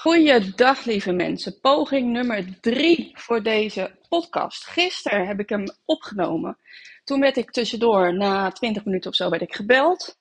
Goeiedag, 0.00 0.84
lieve 0.84 1.12
mensen. 1.12 1.60
Poging 1.60 2.12
nummer 2.12 2.60
drie 2.60 3.10
voor 3.14 3.42
deze 3.42 3.96
podcast. 4.08 4.64
Gisteren 4.64 5.26
heb 5.26 5.40
ik 5.40 5.48
hem 5.48 5.64
opgenomen. 5.84 6.58
Toen 7.04 7.20
werd 7.20 7.36
ik 7.36 7.50
tussendoor, 7.50 8.14
na 8.14 8.50
20 8.50 8.84
minuten 8.84 9.10
of 9.10 9.16
zo, 9.16 9.30
werd 9.30 9.42
ik 9.42 9.54
gebeld. 9.54 10.18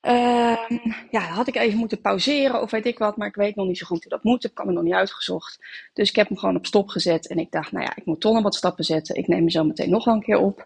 Ehm, 0.00 0.78
ja, 1.10 1.20
had 1.20 1.48
ik 1.48 1.56
even 1.56 1.78
moeten 1.78 2.00
pauzeren 2.00 2.62
of 2.62 2.70
weet 2.70 2.86
ik 2.86 2.98
wat, 2.98 3.16
maar 3.16 3.28
ik 3.28 3.34
weet 3.34 3.56
nog 3.56 3.66
niet 3.66 3.78
zo 3.78 3.86
goed 3.86 4.02
hoe 4.02 4.12
dat 4.12 4.24
moet. 4.24 4.44
Ik 4.44 4.50
heb 4.54 4.66
me 4.66 4.72
nog 4.72 4.82
niet 4.82 4.94
uitgezocht. 4.94 5.58
Dus 5.92 6.08
ik 6.08 6.16
heb 6.16 6.28
hem 6.28 6.38
gewoon 6.38 6.56
op 6.56 6.66
stop 6.66 6.88
gezet 6.88 7.28
en 7.28 7.38
ik 7.38 7.50
dacht, 7.50 7.72
nou 7.72 7.84
ja, 7.84 7.96
ik 7.96 8.04
moet 8.04 8.20
toch 8.20 8.32
nog 8.32 8.42
wat 8.42 8.54
stappen 8.54 8.84
zetten. 8.84 9.16
Ik 9.16 9.26
neem 9.26 9.38
hem 9.38 9.50
zo 9.50 9.64
meteen 9.64 9.90
nog 9.90 10.04
wel 10.04 10.14
een 10.14 10.22
keer 10.22 10.38
op. 10.38 10.64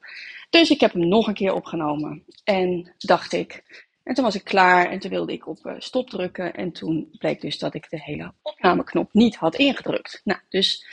Dus 0.50 0.70
ik 0.70 0.80
heb 0.80 0.92
hem 0.92 1.08
nog 1.08 1.26
een 1.26 1.34
keer 1.34 1.52
opgenomen. 1.52 2.24
En 2.44 2.94
dacht 2.98 3.32
ik, 3.32 3.62
en 4.08 4.14
toen 4.14 4.24
was 4.24 4.34
ik 4.34 4.44
klaar 4.44 4.90
en 4.90 4.98
toen 4.98 5.10
wilde 5.10 5.32
ik 5.32 5.46
op 5.46 5.66
eh, 5.66 5.74
stop 5.78 6.10
drukken. 6.10 6.54
En 6.54 6.72
toen 6.72 7.08
bleek 7.18 7.40
dus 7.40 7.58
dat 7.58 7.74
ik 7.74 7.90
de 7.90 8.02
hele 8.02 8.32
opnameknop 8.42 9.12
niet 9.12 9.36
had 9.36 9.54
ingedrukt. 9.54 10.20
Nou, 10.24 10.40
dus 10.48 10.86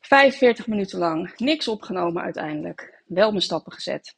45 0.00 0.66
minuten 0.66 0.98
lang 0.98 1.32
niks 1.36 1.68
opgenomen 1.68 2.22
uiteindelijk. 2.22 3.02
Wel 3.06 3.30
mijn 3.30 3.42
stappen 3.42 3.72
gezet. 3.72 4.16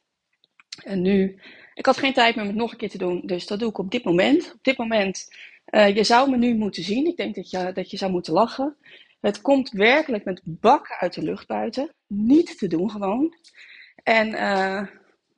En 0.83 1.01
nu, 1.01 1.39
ik 1.73 1.85
had 1.85 1.97
geen 1.97 2.13
tijd 2.13 2.35
meer 2.35 2.43
om 2.43 2.49
het 2.49 2.59
nog 2.59 2.71
een 2.71 2.77
keer 2.77 2.89
te 2.89 2.97
doen. 2.97 3.21
Dus 3.25 3.47
dat 3.47 3.59
doe 3.59 3.69
ik 3.69 3.77
op 3.77 3.91
dit 3.91 4.03
moment. 4.03 4.53
Op 4.53 4.63
dit 4.63 4.77
moment, 4.77 5.35
uh, 5.69 5.95
je 5.95 6.03
zou 6.03 6.29
me 6.29 6.37
nu 6.37 6.55
moeten 6.55 6.83
zien. 6.83 7.05
Ik 7.05 7.17
denk 7.17 7.35
dat 7.35 7.49
je, 7.49 7.71
dat 7.73 7.91
je 7.91 7.97
zou 7.97 8.11
moeten 8.11 8.33
lachen. 8.33 8.75
Het 9.21 9.41
komt 9.41 9.69
werkelijk 9.69 10.25
met 10.25 10.41
bakken 10.43 10.97
uit 10.97 11.13
de 11.13 11.23
lucht 11.23 11.47
buiten. 11.47 11.93
Niet 12.07 12.57
te 12.57 12.67
doen 12.67 12.91
gewoon. 12.91 13.35
En... 14.03 14.27
Uh, 14.27 14.81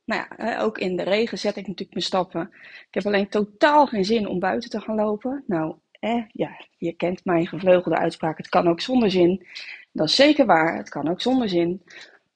nou 0.08 0.26
ja, 0.38 0.60
ook 0.60 0.78
in 0.78 0.96
de 0.96 1.04
regen 1.04 1.38
zet 1.38 1.56
ik 1.56 1.68
natuurlijk 1.68 1.94
mijn 1.94 2.06
stappen. 2.06 2.50
Ik 2.62 2.88
heb 2.94 3.06
alleen 3.06 3.30
totaal 3.30 3.88
geen 3.88 4.06
zin 4.06 4.28
om 4.28 4.40
buiten 4.40 4.70
te 4.70 4.82
gaan 4.82 4.96
lopen. 4.96 5.44
Nou, 5.48 5.76
eh, 5.92 6.24
ja, 6.32 6.62
je 6.78 6.94
kent 6.94 7.26
mijn 7.26 7.48
gevleugelde 7.48 7.98
uitspraak. 7.98 8.38
Het 8.38 8.50
kan 8.50 8.68
ook 8.68 8.82
zonder 8.82 9.12
zin. 9.12 9.46
Dat 9.91 10.08
is 10.08 10.16
zeker 10.16 10.46
waar. 10.46 10.77
Het 10.77 10.90
kan 10.90 11.10
ook 11.10 11.22
zonder 11.22 11.49
zin. 11.49 11.84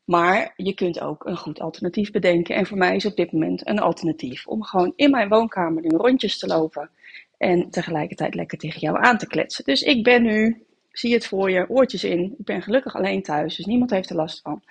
Maar 0.03 0.53
je 0.55 0.73
kunt 0.73 0.99
ook 0.99 1.25
een 1.25 1.37
goed 1.37 1.59
alternatief 1.59 2.11
bedenken. 2.11 2.55
En 2.55 2.65
voor 2.65 2.77
mij 2.77 2.95
is 2.95 3.05
op 3.05 3.15
dit 3.15 3.31
moment 3.31 3.67
een 3.67 3.79
alternatief 3.79 4.47
om 4.47 4.63
gewoon 4.63 4.93
in 4.95 5.11
mijn 5.11 5.29
woonkamer 5.29 5.81
nu 5.81 5.89
rondjes 5.89 6.39
te 6.39 6.47
lopen. 6.47 6.89
En 7.37 7.69
tegelijkertijd 7.69 8.35
lekker 8.35 8.57
tegen 8.57 8.79
jou 8.79 8.97
aan 9.03 9.17
te 9.17 9.27
kletsen. 9.27 9.63
Dus 9.63 9.81
ik 9.81 10.03
ben 10.03 10.23
nu, 10.23 10.65
zie 10.91 11.13
het 11.13 11.27
voor 11.27 11.51
je, 11.51 11.69
oortjes 11.69 12.03
in. 12.03 12.35
Ik 12.37 12.45
ben 12.45 12.61
gelukkig 12.61 12.95
alleen 12.95 13.21
thuis, 13.21 13.55
dus 13.55 13.65
niemand 13.65 13.91
heeft 13.91 14.09
er 14.09 14.15
last 14.15 14.41
van. 14.41 14.63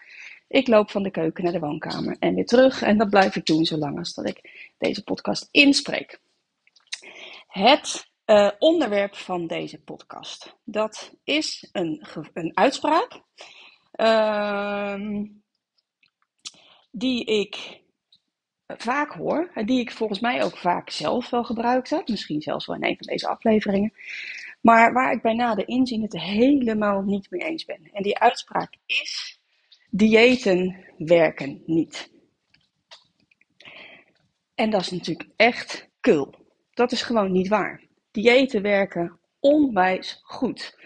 Ik 0.51 0.67
loop 0.67 0.91
van 0.91 1.03
de 1.03 1.11
keuken 1.11 1.45
naar 1.45 1.53
de 1.53 1.59
woonkamer 1.59 2.17
en 2.19 2.35
weer 2.35 2.47
terug. 2.47 2.83
En 2.83 2.99
dat 2.99 3.11
blijf 3.11 3.37
ik 3.37 3.47
doen 3.47 3.65
zolang 3.65 3.99
als 3.99 4.15
dat 4.15 4.29
ik 4.29 4.71
deze 4.79 5.05
podcast 5.05 5.49
inspreek. 5.51 6.21
Het 7.47 8.11
uh, 8.27 8.51
onderwerp 8.59 9.15
van 9.15 9.47
deze 9.47 9.81
podcast, 9.81 10.57
dat 10.65 11.15
is 11.25 11.69
een, 11.73 12.07
een 12.33 12.57
uitspraak. 12.57 13.21
Uh, 13.97 15.25
die 16.91 17.25
ik 17.25 17.81
vaak 18.67 19.13
hoor, 19.13 19.51
die 19.65 19.81
ik 19.81 19.91
volgens 19.91 20.21
mij 20.21 20.45
ook 20.45 20.57
vaak 20.57 20.91
zelf 20.91 21.31
wel 21.31 21.45
gebruikt 21.45 22.09
misschien 22.09 22.43
zelfs 22.43 22.67
wel 22.67 22.77
in 22.77 22.85
een 22.85 22.97
van 22.97 23.07
deze 23.07 23.29
afleveringen, 23.29 23.93
maar 24.61 24.93
waar 24.93 25.13
ik 25.13 25.23
bij 25.23 25.35
nader 25.35 25.69
inzien 25.69 26.03
het 26.03 26.21
helemaal 26.21 27.03
niet 27.03 27.31
mee 27.31 27.41
eens 27.41 27.65
ben. 27.65 27.91
En 27.93 28.03
die 28.03 28.19
uitspraak 28.19 28.77
is 28.87 29.40
diëten 29.91 30.85
werken 30.99 31.63
niet. 31.67 32.11
En 34.55 34.71
dat 34.71 34.81
is 34.81 34.91
natuurlijk 34.91 35.29
echt 35.37 35.91
kul. 36.01 36.35
Dat 36.75 36.93
is 36.93 37.03
gewoon 37.03 37.33
niet 37.33 37.49
waar. 37.49 37.83
Diëten 38.11 38.63
werken 38.63 39.19
onwijs 39.41 40.21
goed. 40.23 40.79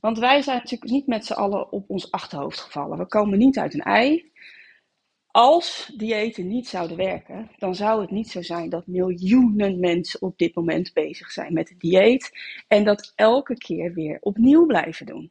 Want 0.00 0.18
wij 0.18 0.42
zijn 0.42 0.56
natuurlijk 0.56 0.90
niet 0.90 1.06
met 1.06 1.26
z'n 1.26 1.32
allen 1.32 1.72
op 1.72 1.90
ons 1.90 2.10
achterhoofd 2.10 2.60
gevallen. 2.60 2.98
We 2.98 3.06
komen 3.06 3.38
niet 3.38 3.58
uit 3.58 3.74
een 3.74 3.82
ei. 3.82 4.30
Als 5.26 5.92
diëten 5.96 6.48
niet 6.48 6.68
zouden 6.68 6.96
werken, 6.96 7.50
dan 7.56 7.74
zou 7.74 8.00
het 8.00 8.10
niet 8.10 8.28
zo 8.28 8.42
zijn 8.42 8.68
dat 8.68 8.86
miljoenen 8.86 9.80
mensen 9.80 10.22
op 10.22 10.38
dit 10.38 10.54
moment 10.54 10.92
bezig 10.92 11.30
zijn 11.30 11.52
met 11.52 11.68
het 11.68 11.80
dieet 11.80 12.38
en 12.68 12.84
dat 12.84 13.12
elke 13.14 13.54
keer 13.54 13.94
weer 13.94 14.18
opnieuw 14.20 14.66
blijven 14.66 15.06
doen. 15.06 15.30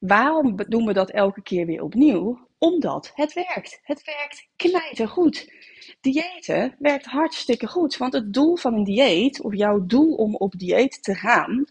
Waarom 0.00 0.56
doen 0.68 0.86
we 0.86 0.92
dat 0.92 1.10
elke 1.10 1.42
keer 1.42 1.66
weer 1.66 1.82
opnieuw? 1.82 2.48
Omdat 2.58 3.12
het 3.14 3.32
werkt. 3.32 3.80
Het 3.82 4.04
werkt 4.04 4.48
knijtergoed. 4.56 5.52
Diëten 6.00 6.76
werkt 6.78 7.06
hartstikke 7.06 7.66
goed. 7.66 7.96
Want 7.96 8.12
het 8.12 8.32
doel 8.32 8.56
van 8.56 8.74
een 8.74 8.84
dieet, 8.84 9.40
of 9.40 9.54
jouw 9.54 9.86
doel 9.86 10.14
om 10.14 10.34
op 10.34 10.58
dieet 10.58 11.02
te 11.02 11.14
gaan, 11.14 11.64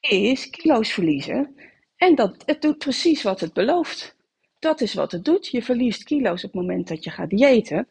is 0.00 0.50
kilo's 0.50 0.92
verliezen. 0.92 1.56
En 1.96 2.14
dat, 2.14 2.42
het 2.46 2.62
doet 2.62 2.78
precies 2.78 3.22
wat 3.22 3.40
het 3.40 3.52
belooft. 3.52 4.16
Dat 4.58 4.80
is 4.80 4.94
wat 4.94 5.12
het 5.12 5.24
doet. 5.24 5.48
Je 5.48 5.62
verliest 5.62 6.02
kilo's 6.02 6.44
op 6.44 6.52
het 6.52 6.60
moment 6.60 6.88
dat 6.88 7.04
je 7.04 7.10
gaat 7.10 7.30
diëten. 7.30 7.88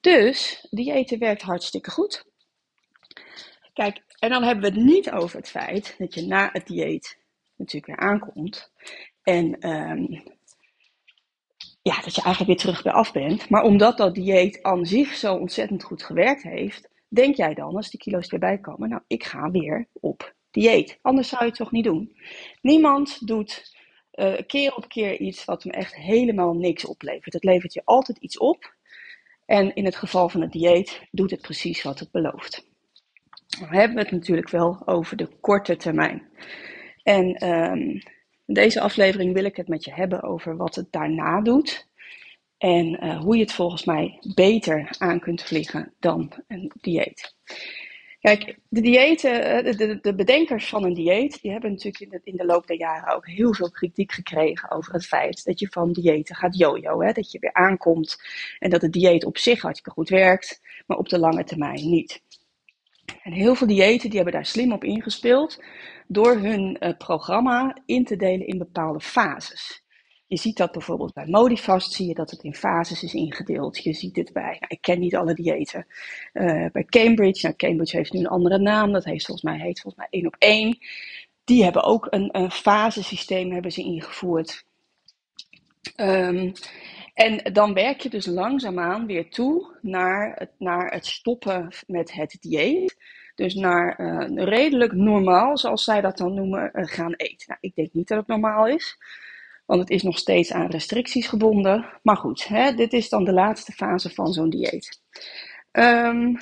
Dus 0.00 0.66
diëten 0.70 1.18
werkt 1.18 1.42
hartstikke 1.42 1.90
goed. 1.90 2.24
Kijk, 3.72 4.02
en 4.18 4.30
dan 4.30 4.42
hebben 4.42 4.64
we 4.64 4.78
het 4.78 4.86
niet 4.86 5.10
over 5.10 5.36
het 5.36 5.48
feit 5.48 5.94
dat 5.98 6.14
je 6.14 6.26
na 6.26 6.48
het 6.52 6.66
dieet 6.66 7.18
natuurlijk 7.56 7.86
weer 7.86 8.08
aankomt. 8.08 8.70
En 9.22 9.68
um, 9.70 10.22
ja, 11.82 12.00
dat 12.00 12.14
je 12.14 12.22
eigenlijk 12.22 12.46
weer 12.46 12.56
terug 12.56 12.82
bij 12.82 12.92
af 12.92 13.12
bent. 13.12 13.48
Maar 13.48 13.62
omdat 13.62 13.96
dat 13.96 14.14
dieet 14.14 14.62
aan 14.62 14.86
zich 14.86 15.14
zo 15.14 15.34
ontzettend 15.34 15.82
goed 15.82 16.02
gewerkt 16.02 16.42
heeft, 16.42 16.88
denk 17.08 17.36
jij 17.36 17.54
dan, 17.54 17.76
als 17.76 17.90
die 17.90 18.00
kilo's 18.00 18.28
erbij 18.28 18.58
komen, 18.58 18.88
nou, 18.88 19.02
ik 19.06 19.24
ga 19.24 19.50
weer 19.50 19.86
op 19.92 20.34
dieet. 20.50 20.98
Anders 21.02 21.28
zou 21.28 21.42
je 21.42 21.48
het 21.48 21.58
toch 21.58 21.72
niet 21.72 21.84
doen. 21.84 22.16
Niemand 22.60 23.26
doet 23.26 23.76
uh, 24.14 24.34
keer 24.46 24.74
op 24.74 24.88
keer 24.88 25.20
iets 25.20 25.44
wat 25.44 25.62
hem 25.62 25.72
echt 25.72 25.94
helemaal 25.94 26.52
niks 26.52 26.84
oplevert. 26.84 27.32
Het 27.32 27.44
levert 27.44 27.72
je 27.72 27.82
altijd 27.84 28.18
iets 28.18 28.38
op. 28.38 28.74
En 29.46 29.74
in 29.74 29.84
het 29.84 29.96
geval 29.96 30.28
van 30.28 30.40
het 30.40 30.52
dieet 30.52 31.02
doet 31.10 31.30
het 31.30 31.40
precies 31.40 31.82
wat 31.82 31.98
het 31.98 32.10
belooft. 32.10 32.66
Dan 33.58 33.68
hebben 33.68 33.96
we 33.96 34.02
het 34.02 34.10
natuurlijk 34.10 34.48
wel 34.48 34.82
over 34.84 35.16
de 35.16 35.28
korte 35.40 35.76
termijn. 35.76 36.28
En 37.02 37.48
um, 37.48 38.02
in 38.52 38.62
deze 38.62 38.80
aflevering 38.80 39.32
wil 39.32 39.44
ik 39.44 39.56
het 39.56 39.68
met 39.68 39.84
je 39.84 39.92
hebben 39.92 40.22
over 40.22 40.56
wat 40.56 40.74
het 40.74 40.92
daarna 40.92 41.40
doet. 41.40 41.88
En 42.58 43.04
uh, 43.04 43.20
hoe 43.20 43.36
je 43.36 43.42
het 43.42 43.52
volgens 43.52 43.84
mij 43.84 44.18
beter 44.34 44.94
aan 44.98 45.20
kunt 45.20 45.42
vliegen 45.42 45.92
dan 45.98 46.32
een 46.48 46.72
dieet. 46.80 47.34
Kijk, 48.20 48.58
de 48.68 48.80
diëten, 48.80 49.44
eh, 49.44 49.76
de, 49.76 49.98
de, 50.00 50.14
bedenkers 50.14 50.68
van 50.68 50.84
een 50.84 50.94
dieet, 50.94 51.42
die 51.42 51.50
hebben 51.50 51.70
natuurlijk 51.70 52.02
in 52.02 52.08
de, 52.08 52.20
in 52.24 52.36
de 52.36 52.44
loop 52.44 52.66
der 52.66 52.76
jaren 52.76 53.14
ook 53.14 53.26
heel 53.26 53.54
veel 53.54 53.70
kritiek 53.70 54.12
gekregen 54.12 54.70
over 54.70 54.92
het 54.92 55.06
feit 55.06 55.44
dat 55.44 55.58
je 55.58 55.68
van 55.70 55.92
diëten 55.92 56.36
gaat 56.36 56.58
jojo. 56.58 57.12
Dat 57.12 57.32
je 57.32 57.38
weer 57.38 57.52
aankomt 57.52 58.16
en 58.58 58.70
dat 58.70 58.82
het 58.82 58.92
dieet 58.92 59.24
op 59.24 59.38
zich 59.38 59.62
hartstikke 59.62 59.98
goed 59.98 60.08
werkt, 60.08 60.60
maar 60.86 60.98
op 60.98 61.08
de 61.08 61.18
lange 61.18 61.44
termijn 61.44 61.90
niet. 61.90 62.22
En 63.22 63.32
heel 63.32 63.54
veel 63.54 63.66
diëten 63.66 64.08
die 64.08 64.20
hebben 64.20 64.34
daar 64.34 64.46
slim 64.46 64.72
op 64.72 64.84
ingespeeld 64.84 65.60
door 66.06 66.36
hun 66.36 66.76
uh, 66.80 66.96
programma 66.98 67.76
in 67.86 68.04
te 68.04 68.16
delen 68.16 68.46
in 68.46 68.58
bepaalde 68.58 69.00
fases. 69.00 69.82
Je 70.26 70.38
ziet 70.38 70.56
dat 70.56 70.72
bijvoorbeeld 70.72 71.12
bij 71.12 71.26
Modifast, 71.26 71.92
zie 71.92 72.06
je 72.06 72.14
dat 72.14 72.30
het 72.30 72.42
in 72.42 72.54
fases 72.54 73.02
is 73.02 73.14
ingedeeld. 73.14 73.82
Je 73.82 73.92
ziet 73.92 74.16
het 74.16 74.32
bij, 74.32 74.42
nou, 74.42 74.64
ik 74.68 74.80
ken 74.80 74.98
niet 74.98 75.16
alle 75.16 75.34
diëten, 75.34 75.86
uh, 76.32 76.66
bij 76.72 76.84
Cambridge. 76.84 77.46
Nou, 77.46 77.56
Cambridge 77.56 77.96
heeft 77.96 78.12
nu 78.12 78.20
een 78.20 78.26
andere 78.26 78.58
naam, 78.58 78.92
dat 78.92 79.04
heeft 79.04 79.24
volgens 79.24 79.46
mij, 79.46 79.58
heet 79.58 79.80
volgens 79.80 79.96
mij 79.96 80.06
één 80.10 80.26
op 80.26 80.36
één. 80.38 80.78
Die 81.44 81.62
hebben 81.64 81.82
ook 81.82 82.06
een, 82.10 82.28
een 82.32 82.50
fasesysteem 82.50 83.52
hebben 83.52 83.72
ze 83.72 83.82
ingevoerd. 83.82 84.64
Um, 85.96 86.52
en 87.14 87.52
dan 87.52 87.74
werk 87.74 88.00
je 88.00 88.10
dus 88.10 88.26
langzaamaan 88.26 89.06
weer 89.06 89.30
toe 89.30 89.78
naar 89.80 90.32
het, 90.34 90.50
naar 90.58 90.92
het 90.92 91.06
stoppen 91.06 91.68
met 91.86 92.12
het 92.12 92.36
dieet. 92.40 92.96
Dus 93.34 93.54
naar 93.54 94.00
uh, 94.00 94.44
redelijk 94.44 94.92
normaal, 94.92 95.58
zoals 95.58 95.84
zij 95.84 96.00
dat 96.00 96.16
dan 96.16 96.34
noemen, 96.34 96.70
uh, 96.72 96.86
gaan 96.86 97.14
eten. 97.14 97.44
Nou, 97.46 97.58
ik 97.60 97.74
denk 97.74 97.92
niet 97.92 98.08
dat 98.08 98.18
het 98.18 98.26
normaal 98.26 98.66
is, 98.66 98.98
want 99.66 99.80
het 99.80 99.90
is 99.90 100.02
nog 100.02 100.18
steeds 100.18 100.52
aan 100.52 100.70
restricties 100.70 101.26
gebonden. 101.26 101.86
Maar 102.02 102.16
goed, 102.16 102.46
hè, 102.48 102.74
dit 102.74 102.92
is 102.92 103.08
dan 103.08 103.24
de 103.24 103.32
laatste 103.32 103.72
fase 103.72 104.10
van 104.10 104.32
zo'n 104.32 104.50
dieet. 104.50 105.00
Um, 105.72 106.38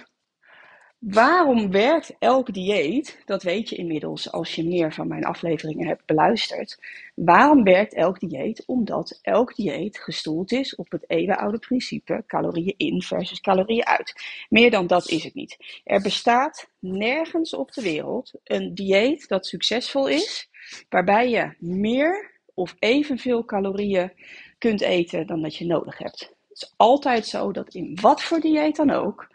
Waarom 1.01 1.71
werkt 1.71 2.17
elk 2.19 2.55
dieet? 2.55 3.23
Dat 3.25 3.43
weet 3.43 3.69
je 3.69 3.77
inmiddels 3.77 4.33
als 4.33 4.55
je 4.55 4.67
meer 4.67 4.93
van 4.93 5.09
mijn 5.09 5.25
afleveringen 5.25 5.87
hebt 5.87 6.07
beluisterd. 6.07 6.79
Waarom 7.15 7.65
werkt 7.65 7.95
elk 7.95 8.21
dieet? 8.21 8.63
Omdat 8.67 9.19
elk 9.23 9.55
dieet 9.55 9.99
gestoeld 9.99 10.53
is 10.53 10.75
op 10.75 10.91
het 10.91 11.05
eeuwenoude 11.11 11.59
principe 11.59 12.25
calorieën 12.27 12.75
in 12.77 13.03
versus 13.03 13.41
calorieën 13.41 13.87
uit. 13.87 14.15
Meer 14.49 14.71
dan 14.71 14.87
dat 14.87 15.09
is 15.09 15.25
het 15.25 15.35
niet. 15.35 15.57
Er 15.85 16.03
bestaat 16.03 16.71
nergens 16.79 17.55
op 17.55 17.73
de 17.73 17.83
wereld 17.83 18.33
een 18.45 18.75
dieet 18.75 19.29
dat 19.29 19.47
succesvol 19.47 20.09
is, 20.09 20.49
waarbij 20.89 21.31
je 21.31 21.55
meer 21.59 22.31
of 22.55 22.77
evenveel 22.79 23.45
calorieën 23.45 24.13
kunt 24.59 24.81
eten 24.81 25.27
dan 25.27 25.43
dat 25.43 25.57
je 25.57 25.67
nodig 25.67 25.99
hebt. 25.99 26.21
Het 26.21 26.63
is 26.63 26.75
altijd 26.77 27.27
zo 27.27 27.53
dat 27.53 27.75
in 27.75 27.99
wat 28.01 28.23
voor 28.23 28.41
dieet 28.41 28.77
dan 28.77 28.91
ook 28.91 29.29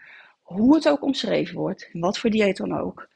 hoe 0.45 0.75
het 0.75 0.89
ook 0.89 1.03
omschreven 1.03 1.55
wordt, 1.55 1.89
wat 1.93 2.17
voor 2.17 2.29
dieet 2.29 2.57
dan 2.57 2.77
ook, 2.77 3.07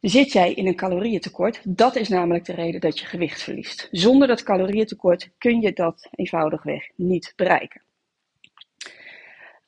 zit 0.00 0.32
jij 0.32 0.52
in 0.52 0.66
een 0.66 0.76
calorieëntekort. 0.76 1.60
Dat 1.64 1.96
is 1.96 2.08
namelijk 2.08 2.44
de 2.44 2.54
reden 2.54 2.80
dat 2.80 2.98
je 2.98 3.06
gewicht 3.06 3.42
verliest. 3.42 3.88
Zonder 3.90 4.28
dat 4.28 4.42
calorieëntekort 4.42 5.30
kun 5.38 5.60
je 5.60 5.72
dat 5.72 6.08
eenvoudigweg 6.10 6.88
niet 6.94 7.32
bereiken. 7.36 7.82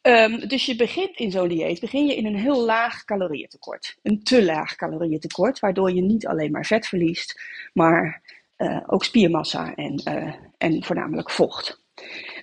Um, 0.03 0.49
dus 0.49 0.67
je 0.67 0.77
begint 0.77 1.17
in 1.17 1.31
zo'n 1.31 1.49
dieet, 1.49 1.81
begin 1.81 2.07
je 2.07 2.17
in 2.17 2.27
een 2.27 2.37
heel 2.37 2.65
laag 2.65 3.05
calorieëntekort. 3.05 3.97
Een 4.03 4.23
te 4.23 4.45
laag 4.45 4.77
calorieëntekort, 4.77 5.59
waardoor 5.59 5.93
je 5.93 6.03
niet 6.03 6.27
alleen 6.27 6.51
maar 6.51 6.67
vet 6.67 6.87
verliest, 6.87 7.41
maar 7.73 8.23
uh, 8.57 8.81
ook 8.87 9.05
spiermassa 9.05 9.75
en, 9.75 10.03
uh, 10.09 10.35
en 10.59 10.85
voornamelijk 10.85 11.31
vocht. 11.31 11.80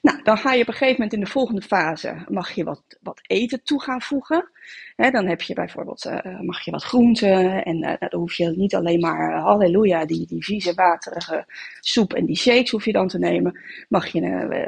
Nou, 0.02 0.24
dan 0.24 0.38
ga 0.38 0.54
je 0.54 0.62
op 0.62 0.68
een 0.68 0.74
gegeven 0.74 0.94
moment 0.94 1.14
in 1.14 1.20
de 1.20 1.32
volgende 1.32 1.62
fase, 1.62 2.26
mag 2.30 2.52
je 2.52 2.64
wat, 2.64 2.82
wat 3.02 3.20
eten 3.28 3.64
toe 3.64 3.82
gaan 3.82 4.02
voegen. 4.02 4.50
dan 4.96 5.28
heb 5.28 5.42
je 5.42 5.54
bijvoorbeeld, 5.54 6.06
uh, 6.06 6.40
mag 6.40 6.66
je 6.66 6.72
wat 6.72 6.84
groenten 6.84 7.64
en 7.64 7.78
uh, 7.78 7.94
dan 8.00 8.20
hoef 8.20 8.34
je 8.34 8.54
niet 8.56 8.76
alleen 8.76 9.00
maar, 9.00 9.40
halleluja, 9.40 10.06
die, 10.06 10.28
die 10.28 10.44
vieze 10.44 10.74
waterige 10.74 11.46
soep 11.80 12.14
en 12.14 12.26
die 12.26 12.38
shakes 12.38 12.72
hoef 12.72 12.86
je 12.86 12.92
dan 12.92 13.08
te 13.08 13.20
nemen. 13.20 13.60
Mag 13.90 14.08
je 14.08 14.22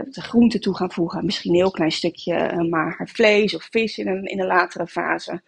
de 0.10 0.22
groenten 0.22 0.62
toe 0.62 0.76
gaan 0.76 0.92
voegen, 0.92 1.26
misschien 1.26 1.52
een 1.52 1.58
heel 1.58 1.72
klein 1.72 1.92
stukje 1.92 2.64
mager 2.70 3.08
vlees 3.08 3.56
of 3.56 3.68
vis 3.72 3.98
in 3.98 4.08
een, 4.08 4.24
in 4.24 4.46
latere 4.46 4.88
fase. 4.88 5.42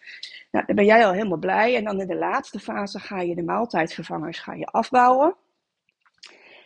Nou, 0.51 0.65
dan 0.65 0.75
ben 0.75 0.85
jij 0.85 1.05
al 1.05 1.13
helemaal 1.13 1.37
blij 1.37 1.75
en 1.75 1.83
dan 1.83 2.01
in 2.01 2.07
de 2.07 2.15
laatste 2.15 2.59
fase 2.59 2.99
ga 2.99 3.21
je 3.21 3.35
de 3.35 3.43
maaltijdvervangers 3.43 4.39
ga 4.39 4.53
je 4.53 4.65
afbouwen. 4.65 5.35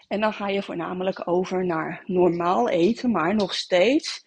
En 0.08 0.20
dan 0.20 0.34
ga 0.34 0.48
je 0.48 0.64
voornamelijk 0.64 1.28
over 1.28 1.66
naar 1.66 2.04
normaal 2.06 2.70
eten, 2.70 3.12
maar 3.12 3.36
nog 3.36 3.54
steeds 3.54 4.26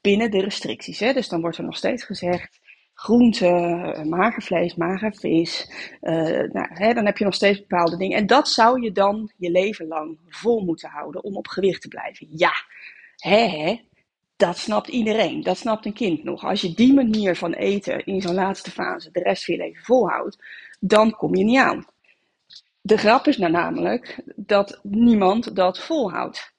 binnen 0.00 0.30
de 0.30 0.40
restricties. 0.40 1.00
Hè? 1.00 1.12
Dus 1.12 1.28
dan 1.28 1.40
wordt 1.40 1.56
er 1.56 1.64
nog 1.64 1.76
steeds 1.76 2.04
gezegd: 2.04 2.60
groente, 2.94 3.46
eh, 3.46 4.04
mager 4.04 4.42
vlees, 4.42 4.74
mager 4.74 5.14
vis. 5.14 5.70
Uh, 6.00 6.52
nou, 6.52 6.66
hè, 6.68 6.94
dan 6.94 7.06
heb 7.06 7.18
je 7.18 7.24
nog 7.24 7.34
steeds 7.34 7.58
bepaalde 7.58 7.96
dingen. 7.96 8.16
En 8.18 8.26
dat 8.26 8.48
zou 8.48 8.82
je 8.82 8.92
dan 8.92 9.32
je 9.36 9.50
leven 9.50 9.86
lang 9.86 10.18
vol 10.28 10.64
moeten 10.64 10.88
houden 10.88 11.24
om 11.24 11.36
op 11.36 11.48
gewicht 11.48 11.82
te 11.82 11.88
blijven. 11.88 12.26
Ja, 12.30 12.52
hè, 13.16 13.46
hè. 13.46 13.80
Dat 14.36 14.58
snapt 14.58 14.88
iedereen. 14.88 15.42
Dat 15.42 15.58
snapt 15.58 15.86
een 15.86 15.92
kind 15.92 16.24
nog. 16.24 16.44
Als 16.44 16.60
je 16.60 16.74
die 16.74 16.94
manier 16.94 17.36
van 17.36 17.52
eten 17.52 18.04
in 18.04 18.20
zo'n 18.20 18.34
laatste 18.34 18.70
fase 18.70 19.10
de 19.10 19.20
rest 19.20 19.44
van 19.44 19.54
je 19.54 19.60
leven 19.60 19.84
volhoudt, 19.84 20.44
dan 20.80 21.10
kom 21.10 21.34
je 21.34 21.44
niet 21.44 21.58
aan. 21.58 21.86
De 22.82 22.96
grap 22.98 23.26
is 23.26 23.36
nou 23.36 23.52
namelijk 23.52 24.22
dat 24.36 24.80
niemand 24.82 25.56
dat 25.56 25.78
volhoudt. 25.78 26.54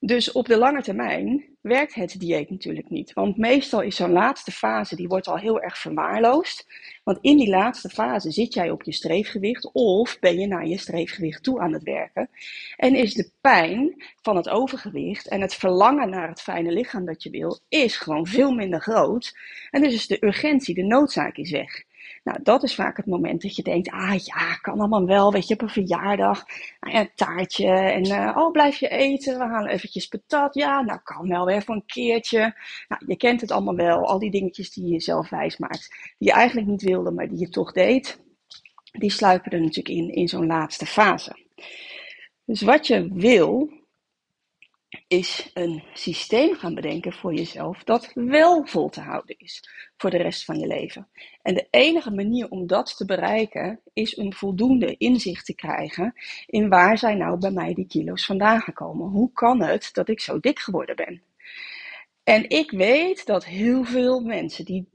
Dus 0.00 0.32
op 0.32 0.46
de 0.46 0.58
lange 0.58 0.82
termijn 0.82 1.56
werkt 1.60 1.94
het 1.94 2.20
dieet 2.20 2.50
natuurlijk 2.50 2.90
niet. 2.90 3.12
Want 3.12 3.36
meestal 3.36 3.80
is 3.80 3.96
zo'n 3.96 4.12
laatste 4.12 4.50
fase, 4.50 4.96
die 4.96 5.08
wordt 5.08 5.26
al 5.26 5.38
heel 5.38 5.60
erg 5.60 5.78
verwaarloosd. 5.78 6.66
Want 7.04 7.18
in 7.20 7.36
die 7.36 7.48
laatste 7.48 7.88
fase 7.88 8.30
zit 8.30 8.54
jij 8.54 8.70
op 8.70 8.82
je 8.82 8.92
streefgewicht 8.92 9.70
of 9.72 10.18
ben 10.18 10.38
je 10.38 10.46
naar 10.46 10.66
je 10.66 10.78
streefgewicht 10.78 11.42
toe 11.42 11.60
aan 11.60 11.72
het 11.72 11.82
werken. 11.82 12.30
En 12.76 12.94
is 12.94 13.14
de 13.14 13.30
pijn 13.40 14.04
van 14.22 14.36
het 14.36 14.48
overgewicht 14.48 15.28
en 15.28 15.40
het 15.40 15.54
verlangen 15.54 16.10
naar 16.10 16.28
het 16.28 16.40
fijne 16.40 16.72
lichaam 16.72 17.04
dat 17.04 17.22
je 17.22 17.30
wil, 17.30 17.58
is 17.68 17.96
gewoon 17.96 18.26
veel 18.26 18.52
minder 18.52 18.80
groot. 18.80 19.36
En 19.70 19.82
dus 19.82 19.94
is 19.94 20.06
de 20.06 20.24
urgentie, 20.24 20.74
de 20.74 20.82
noodzaak 20.82 21.36
is 21.36 21.50
weg. 21.50 21.84
Nou, 22.24 22.38
dat 22.42 22.62
is 22.62 22.74
vaak 22.74 22.96
het 22.96 23.06
moment 23.06 23.42
dat 23.42 23.56
je 23.56 23.62
denkt, 23.62 23.90
ah 23.90 24.16
ja, 24.16 24.54
kan 24.54 24.78
allemaal 24.78 25.06
wel, 25.06 25.32
weet 25.32 25.48
je, 25.48 25.54
op 25.54 25.62
een 25.62 25.68
verjaardag, 25.68 26.44
nou 26.80 26.94
ja, 26.94 27.00
een 27.00 27.10
taartje 27.14 27.68
en 27.68 28.06
uh, 28.06 28.36
oh, 28.36 28.50
blijf 28.50 28.76
je 28.76 28.88
eten, 28.88 29.38
we 29.38 29.44
halen 29.44 29.70
eventjes 29.70 30.06
patat, 30.06 30.54
ja, 30.54 30.80
nou 30.80 31.00
kan 31.02 31.28
wel 31.28 31.44
weer 31.44 31.62
voor 31.62 31.74
een 31.74 31.86
keertje. 31.86 32.38
Nou, 32.88 33.02
je 33.06 33.16
kent 33.16 33.40
het 33.40 33.50
allemaal 33.50 33.76
wel, 33.76 34.06
al 34.06 34.18
die 34.18 34.30
dingetjes 34.30 34.72
die 34.72 34.84
je 34.84 34.90
jezelf 34.90 35.28
wijs 35.28 35.56
maakt, 35.58 35.88
die 36.18 36.28
je 36.28 36.34
eigenlijk 36.34 36.66
niet 36.66 36.82
wilde, 36.82 37.10
maar 37.10 37.28
die 37.28 37.38
je 37.38 37.48
toch 37.48 37.72
deed, 37.72 38.22
die 38.92 39.10
sluipen 39.10 39.52
er 39.52 39.60
natuurlijk 39.60 39.96
in, 39.96 40.08
in 40.08 40.28
zo'n 40.28 40.46
laatste 40.46 40.86
fase. 40.86 41.36
Dus 42.44 42.62
wat 42.62 42.86
je 42.86 43.08
wil, 43.12 43.70
is 45.08 45.50
een 45.54 45.82
systeem 45.92 46.54
gaan 46.54 46.74
bedenken 46.74 47.12
voor 47.12 47.34
jezelf 47.34 47.84
dat 47.84 48.10
wel 48.14 48.66
vol 48.66 48.88
te 48.88 49.00
houden 49.00 49.38
is 49.38 49.68
voor 49.96 50.10
de 50.10 50.16
rest 50.16 50.44
van 50.44 50.58
je 50.58 50.66
leven. 50.66 51.08
En 51.42 51.54
de 51.54 51.66
enige 51.70 52.10
manier 52.10 52.48
om 52.50 52.66
dat 52.66 52.96
te 52.96 53.04
bereiken 53.04 53.80
is 53.92 54.14
om 54.14 54.32
voldoende 54.32 54.96
inzicht 54.96 55.46
te 55.46 55.54
krijgen 55.54 56.14
in 56.46 56.68
waar 56.68 56.98
zijn 56.98 57.18
nou 57.18 57.38
bij 57.38 57.50
mij 57.50 57.74
die 57.74 57.86
kilo's 57.86 58.26
vandaan 58.26 58.60
gekomen. 58.60 59.08
Hoe 59.08 59.32
kan 59.32 59.62
het 59.62 59.88
dat 59.92 60.08
ik 60.08 60.20
zo 60.20 60.40
dik 60.40 60.58
geworden 60.58 60.96
ben? 60.96 61.22
En 62.24 62.48
ik 62.48 62.70
weet 62.70 63.26
dat 63.26 63.44
heel 63.44 63.84
veel 63.84 64.20
mensen 64.20 64.64
die, 64.64 64.88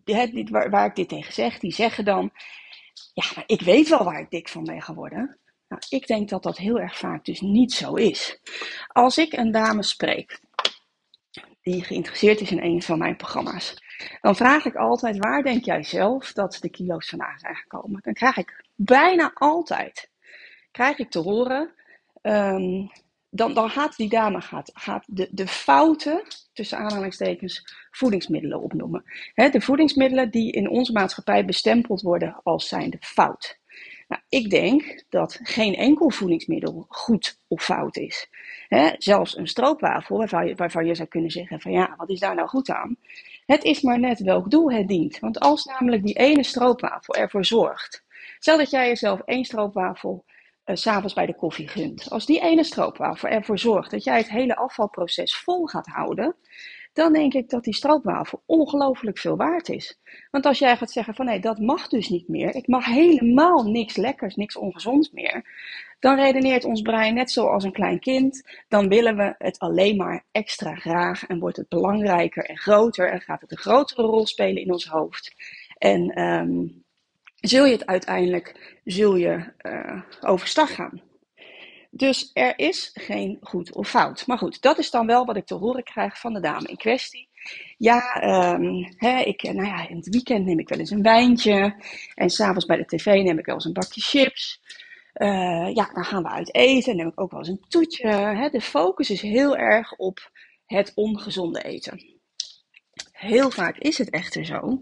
waar 0.50 0.86
ik 0.86 0.96
dit 0.96 1.10
tegen 1.10 1.34
zeg, 1.34 1.60
die 1.60 1.74
zeggen 1.74 2.06
dan: 2.06 2.32
Ja, 3.14 3.26
maar 3.36 3.44
ik 3.48 3.62
weet 3.62 3.90
wel 3.90 4.04
waar 4.04 4.20
ik 4.20 4.30
dik 4.30 4.50
van 4.50 4.64
ben 4.64 4.82
geworden. 4.82 5.38
Nou, 5.70 5.82
ik 5.90 6.08
denk 6.08 6.30
dat 6.30 6.44
dat 6.44 6.58
heel 6.58 6.80
erg 6.80 6.98
vaak 6.98 7.26
dus 7.26 7.42
niet 7.42 7.74
zo 7.74 7.94
is. 7.94 8.40
Als 8.88 9.18
ik 9.18 9.34
een 9.34 9.52
dame 9.52 9.84
spreek 9.84 10.40
die 11.62 11.84
geïnteresseerd 11.84 12.42
is 12.42 12.52
in 12.52 12.64
een 12.64 12.82
van 12.82 12.98
mijn 12.98 13.16
programma's, 13.16 13.76
dan 14.22 14.36
vraag 14.36 14.66
ik 14.66 14.76
altijd: 14.76 15.18
waar 15.18 15.44
denk 15.44 15.66
jij 15.66 15.84
zelf 15.84 16.34
dat 16.34 16.58
de 16.62 16.70
kilo's 16.70 17.10
vandaan 17.10 17.40
zijn 17.40 17.56
gekomen? 17.56 18.02
Dan 18.02 18.14
krijg 18.14 18.38
ik 18.38 18.66
bijna 18.76 19.32
altijd 19.34 20.10
krijg 20.72 20.98
ik 20.98 21.10
te 21.10 21.20
horen. 21.20 21.74
Um, 22.22 22.92
dan, 23.30 23.54
dan 23.54 23.70
gaat 23.70 23.96
die 23.96 24.10
dame 24.10 24.42
gaat, 24.42 24.72
gaat 24.74 25.04
de, 25.08 25.28
de 25.32 25.48
fouten, 25.48 26.24
tussen 26.54 26.78
aanhalingstekens, 26.78 27.76
voedingsmiddelen 27.92 28.62
opnoemen. 28.62 29.04
de 29.34 29.62
voedingsmiddelen 29.62 30.32
die 30.32 30.52
in 30.52 30.70
onze 30.70 30.92
maatschappij 30.92 31.46
bestempeld 31.46 32.02
worden 32.02 32.40
als 32.44 32.68
zijnde 32.68 32.98
fout. 33.00 33.59
Nou, 34.10 34.22
ik 34.30 34.50
denk 34.50 35.04
dat 35.10 35.40
geen 35.44 35.76
enkel 35.76 36.10
voedingsmiddel 36.10 36.86
goed 36.88 37.40
of 37.48 37.64
fout 37.64 37.98
is. 37.98 38.30
zelfs 38.98 39.38
een 39.38 39.48
stroopwafel, 39.48 40.18
waarvan 40.18 40.48
je, 40.48 40.56
waarvan 40.56 40.86
je 40.86 40.96
zou 40.96 41.08
kunnen 41.08 41.32
zeggen 41.32 41.62
van 41.62 41.72
ja, 41.72 41.94
wat 41.98 42.10
is 42.10 42.20
daar 42.20 42.36
nou 42.36 42.48
goed 42.48 42.70
aan? 42.70 42.98
Het 43.46 43.64
is 43.64 43.82
maar 43.82 44.00
net 44.00 44.20
welk 44.20 44.52
doel 44.52 44.72
het 44.72 44.88
dient. 44.88 45.20
Want 45.20 45.40
als 45.40 45.66
namelijk 45.66 46.04
die 46.04 46.14
ene 46.14 46.44
stroopwafel 46.44 47.14
ervoor 47.14 47.46
zorgt. 47.46 48.04
Stel 48.40 48.58
dat 48.58 48.70
jij 48.70 48.88
jezelf 48.88 49.20
één 49.26 49.46
stroopwafel 49.46 50.26
uh, 50.66 50.76
s'avonds 50.76 51.14
bij 51.14 51.26
de 51.26 51.36
koffie 51.36 51.68
gunt. 51.68 52.10
Als 52.10 52.26
die 52.26 52.42
ene 52.42 52.64
stroopwafel 52.64 53.30
ervoor 53.30 53.60
zorgt 53.60 53.92
dat 53.92 54.04
jij 54.04 54.18
het 54.18 54.30
hele 54.30 54.56
afvalproces 54.56 55.38
vol 55.38 55.66
gaat 55.66 55.88
houden, 55.88 56.36
dan 56.94 57.14
denk 57.14 57.34
ik 57.34 57.50
dat 57.50 57.64
die 57.64 57.74
stroopwafel 57.74 58.44
ongelooflijk 58.46 59.18
veel 59.18 59.38
waard 59.38 59.70
is. 59.70 60.00
Want 60.32 60.46
als 60.46 60.60
jij 60.60 60.78
gaat 60.78 60.92
zeggen 60.92 61.14
van 61.14 61.26
nee, 61.26 61.40
dat 61.40 61.60
mag 61.60 61.88
dus 61.88 62.10
niet 62.10 62.28
meer, 62.28 62.56
ik 62.56 62.68
mag 62.68 62.86
helemaal 62.86 63.64
niks 63.64 63.96
lekkers, 63.96 64.36
niks 64.36 64.58
ongezonds 64.58 65.12
meer, 65.12 65.44
dan 66.00 66.16
redeneert 66.16 66.64
ons 66.66 66.82
brein 66.82 67.14
net 67.14 67.32
zoals 67.32 67.64
een 67.64 67.72
klein 67.72 68.00
kind. 68.00 68.44
Dan 68.68 68.88
willen 68.88 69.18
we 69.18 69.36
het 69.38 69.60
alleen 69.60 69.96
maar 69.96 70.26
extra 70.32 70.76
graag 70.76 71.26
en 71.26 71.40
wordt 71.40 71.58
het 71.58 71.70
belangrijker 71.70 72.46
en 72.46 72.58
groter 72.58 73.12
en 73.12 73.22
gaat 73.22 73.42
het 73.42 73.52
een 73.52 73.58
grotere 73.58 74.02
rol 74.02 74.28
spelen 74.28 74.62
in 74.62 74.72
ons 74.72 74.86
hoofd. 74.86 75.34
En 75.78 76.22
um, 76.24 76.84
zul 77.36 77.66
je 77.66 77.72
het 77.72 77.86
uiteindelijk 77.86 78.80
zul 78.84 79.16
je, 79.16 79.54
uh, 79.62 80.02
overstag 80.22 80.76
gaan. 80.76 81.09
Dus 81.90 82.32
er 82.34 82.60
is 82.60 82.90
geen 82.94 83.38
goed 83.42 83.74
of 83.74 83.90
fout. 83.90 84.28
Maar 84.28 84.38
goed, 84.38 84.62
dat 84.62 84.78
is 84.78 84.92
dan 84.92 85.06
wel 85.06 85.26
wat 85.26 85.36
ik 85.36 85.46
te 85.46 85.56
horen 85.56 85.84
krijg 85.84 86.20
van 86.20 86.34
de 86.34 86.40
dame 86.40 86.68
in 86.68 86.78
kwestie. 86.78 87.30
Ja, 87.78 88.02
hè, 88.96 89.20
ik, 89.20 89.44
nou 89.44 89.68
ja, 89.68 89.88
in 89.90 89.96
het 89.96 90.10
weekend 90.10 90.46
neem 90.46 90.60
ik 90.60 90.70
wel 90.70 90.80
eens 90.80 90.92
een 90.92 91.02
wijntje. 91.02 91.76
En 92.16 92.30
s'avonds 92.30 92.66
bij 92.66 92.78
de 92.78 92.86
tv 92.86 93.06
neem 93.06 93.40
ik 93.40 93.46
wel 93.46 93.56
eens 93.56 93.66
een 93.66 93.74
bakje 93.74 94.02
chips. 94.02 94.62
Uh, 95.14 95.74
ja, 95.74 95.90
dan 95.94 96.06
gaan 96.06 96.24
we 96.24 96.30
uit 96.30 96.54
eten. 96.56 96.96
Neem 96.96 97.08
ik 97.08 97.22
ook 97.22 97.32
wel 97.32 97.40
eens 97.40 97.50
een 97.50 97.66
toetje. 97.68 98.50
De 98.52 98.62
focus 98.62 99.10
is 99.10 99.22
heel 99.22 99.58
erg 99.58 99.96
op 99.96 100.32
het 100.66 100.92
ongezonde 100.96 101.62
eten. 101.62 102.20
Heel 103.12 103.52
vaak 103.52 103.78
is 103.78 103.98
het 103.98 104.10
echter 104.10 104.46
zo 104.46 104.82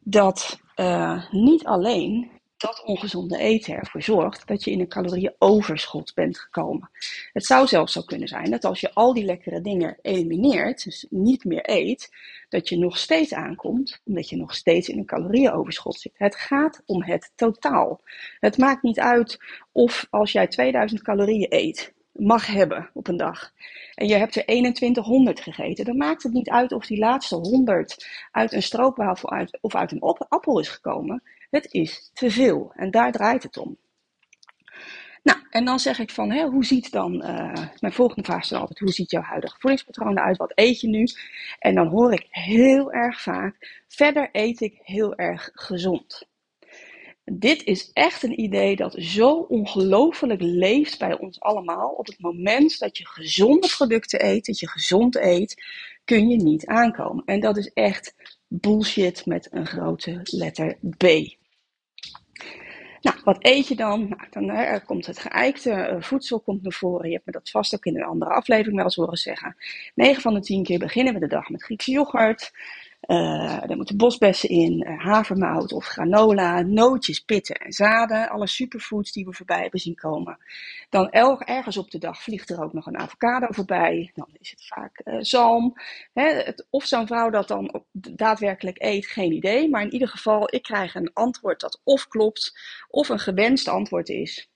dat 0.00 0.60
uh, 0.76 1.30
niet 1.30 1.64
alleen 1.64 2.30
dat 2.56 2.82
ongezonde 2.84 3.38
eten 3.38 3.74
ervoor 3.74 4.02
zorgt 4.02 4.46
dat 4.46 4.64
je 4.64 4.70
in 4.70 4.80
een 4.80 4.88
calorieoverschot 4.88 6.14
bent 6.14 6.38
gekomen. 6.38 6.90
Het 7.32 7.44
zou 7.44 7.66
zelfs 7.66 7.92
zo 7.92 8.02
kunnen 8.02 8.28
zijn 8.28 8.50
dat 8.50 8.64
als 8.64 8.80
je 8.80 8.94
al 8.94 9.14
die 9.14 9.24
lekkere 9.24 9.60
dingen 9.60 9.98
elimineert, 10.02 10.84
dus 10.84 11.06
niet 11.10 11.44
meer 11.44 11.70
eet, 11.70 12.10
dat 12.48 12.68
je 12.68 12.78
nog 12.78 12.98
steeds 12.98 13.34
aankomt, 13.34 14.00
omdat 14.04 14.28
je 14.28 14.36
nog 14.36 14.54
steeds 14.54 14.88
in 14.88 14.98
een 14.98 15.06
calorieoverschot 15.06 16.00
zit. 16.00 16.12
Het 16.14 16.36
gaat 16.36 16.82
om 16.86 17.02
het 17.02 17.32
totaal. 17.34 18.00
Het 18.40 18.58
maakt 18.58 18.82
niet 18.82 19.00
uit 19.00 19.38
of 19.72 20.06
als 20.10 20.32
jij 20.32 20.46
2000 20.46 21.02
calorieën 21.02 21.46
eet, 21.48 21.94
mag 22.12 22.46
hebben 22.46 22.90
op 22.92 23.08
een 23.08 23.16
dag. 23.16 23.52
En 23.94 24.08
je 24.08 24.14
hebt 24.14 24.36
er 24.36 24.44
2100 24.44 25.40
gegeten. 25.40 25.84
Dan 25.84 25.96
maakt 25.96 26.22
het 26.22 26.32
niet 26.32 26.50
uit 26.50 26.72
of 26.72 26.86
die 26.86 26.98
laatste 26.98 27.34
100 27.34 28.08
uit 28.30 28.52
een 28.52 28.62
stroopwafel 28.62 29.30
uit, 29.30 29.58
of 29.60 29.74
uit 29.74 29.92
een 29.92 30.00
appel 30.28 30.58
is 30.58 30.68
gekomen. 30.68 31.22
Het 31.50 31.72
is 31.72 32.10
te 32.14 32.30
veel 32.30 32.72
en 32.74 32.90
daar 32.90 33.12
draait 33.12 33.42
het 33.42 33.56
om. 33.56 33.76
Nou, 35.22 35.38
en 35.50 35.64
dan 35.64 35.78
zeg 35.78 35.98
ik 35.98 36.10
van, 36.10 36.40
hoe 36.40 36.64
ziet 36.64 36.90
dan, 36.90 37.14
uh, 37.14 37.66
mijn 37.80 37.92
volgende 37.92 38.24
vraag 38.24 38.42
is 38.42 38.48
dan 38.48 38.60
altijd, 38.60 38.78
hoe 38.78 38.92
ziet 38.92 39.10
jouw 39.10 39.22
huidige 39.22 39.56
voedingspatroon 39.58 40.18
eruit? 40.18 40.36
Wat 40.36 40.52
eet 40.54 40.80
je 40.80 40.88
nu? 40.88 41.06
En 41.58 41.74
dan 41.74 41.86
hoor 41.86 42.12
ik 42.12 42.26
heel 42.30 42.92
erg 42.92 43.22
vaak, 43.22 43.82
verder 43.88 44.28
eet 44.32 44.60
ik 44.60 44.78
heel 44.82 45.14
erg 45.14 45.50
gezond. 45.52 46.28
Dit 47.24 47.64
is 47.64 47.90
echt 47.92 48.22
een 48.22 48.40
idee 48.40 48.76
dat 48.76 48.94
zo 48.98 49.30
ongelooflijk 49.32 50.40
leeft 50.42 50.98
bij 50.98 51.18
ons 51.18 51.40
allemaal. 51.40 51.88
Op 51.88 52.06
het 52.06 52.20
moment 52.20 52.78
dat 52.78 52.98
je 52.98 53.06
gezonde 53.06 53.68
producten 53.76 54.26
eet, 54.26 54.46
dat 54.46 54.58
je 54.58 54.68
gezond 54.68 55.16
eet, 55.16 55.62
kun 56.04 56.28
je 56.28 56.36
niet 56.36 56.66
aankomen. 56.66 57.24
En 57.24 57.40
dat 57.40 57.56
is 57.56 57.72
echt 57.72 58.14
bullshit 58.48 59.26
met 59.26 59.48
een 59.50 59.66
grote 59.66 60.20
letter 60.22 60.78
B. 60.96 61.04
Nou, 63.00 63.18
wat 63.24 63.36
eet 63.40 63.68
je 63.68 63.76
dan? 63.76 64.16
Nou, 64.30 64.70
dan 64.70 64.84
komt 64.84 65.06
het 65.06 65.18
geëikte 65.18 65.70
uh, 65.70 66.02
voedsel 66.02 66.40
komt 66.40 66.62
naar 66.62 66.72
voren. 66.72 67.08
Je 67.08 67.14
hebt 67.14 67.26
me 67.26 67.32
dat 67.32 67.50
vast 67.50 67.74
ook 67.74 67.84
in 67.84 67.96
een 67.96 68.04
andere 68.04 68.30
aflevering 68.30 68.76
wel 68.76 68.84
eens 68.84 68.94
horen 68.94 69.16
zeggen. 69.16 69.56
9 69.94 70.22
van 70.22 70.34
de 70.34 70.40
10 70.40 70.62
keer 70.62 70.78
beginnen 70.78 71.14
we 71.14 71.20
de 71.20 71.26
dag 71.26 71.48
met 71.48 71.62
Griekse 71.62 71.90
yoghurt. 71.90 72.52
Uh, 73.06 73.70
er 73.70 73.76
moeten 73.76 73.96
bosbessen 73.96 74.48
in, 74.48 74.86
uh, 74.86 75.04
havermout 75.04 75.72
of 75.72 75.84
granola, 75.84 76.60
nootjes, 76.62 77.20
pitten 77.20 77.56
en 77.56 77.72
zaden. 77.72 78.28
Alle 78.28 78.46
superfoods 78.46 79.12
die 79.12 79.24
we 79.24 79.32
voorbij 79.32 79.60
hebben 79.60 79.80
zien 79.80 79.94
komen. 79.94 80.38
Dan 80.90 81.10
ergens 81.10 81.76
op 81.76 81.90
de 81.90 81.98
dag 81.98 82.22
vliegt 82.22 82.50
er 82.50 82.62
ook 82.62 82.72
nog 82.72 82.86
een 82.86 82.98
avocado 82.98 83.46
voorbij. 83.50 84.10
Dan 84.14 84.28
is 84.38 84.50
het 84.50 84.66
vaak 84.66 85.00
uh, 85.04 85.16
zalm. 85.18 85.74
Hè, 86.12 86.28
het, 86.28 86.66
of 86.70 86.84
zo'n 86.84 87.06
vrouw 87.06 87.30
dat 87.30 87.48
dan 87.48 87.82
daadwerkelijk 87.92 88.82
eet, 88.82 89.06
geen 89.06 89.32
idee. 89.32 89.68
Maar 89.68 89.82
in 89.82 89.92
ieder 89.92 90.08
geval, 90.08 90.54
ik 90.54 90.62
krijg 90.62 90.94
een 90.94 91.12
antwoord 91.12 91.60
dat 91.60 91.80
of 91.84 92.08
klopt, 92.08 92.58
of 92.88 93.08
een 93.08 93.18
gewenst 93.18 93.68
antwoord 93.68 94.08
is. 94.08 94.48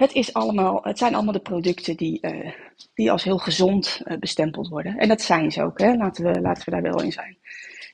Het, 0.00 0.12
is 0.12 0.32
allemaal, 0.32 0.80
het 0.82 0.98
zijn 0.98 1.14
allemaal 1.14 1.32
de 1.32 1.40
producten 1.40 1.96
die, 1.96 2.18
uh, 2.22 2.52
die 2.94 3.10
als 3.10 3.24
heel 3.24 3.38
gezond 3.38 4.02
uh, 4.04 4.18
bestempeld 4.18 4.68
worden. 4.68 4.96
En 4.96 5.08
dat 5.08 5.22
zijn 5.22 5.52
ze 5.52 5.62
ook, 5.62 5.78
hè? 5.78 5.94
Laten, 5.94 6.24
we, 6.24 6.40
laten 6.40 6.64
we 6.64 6.70
daar 6.70 6.82
wel 6.82 7.02
in 7.02 7.12
zijn. 7.12 7.38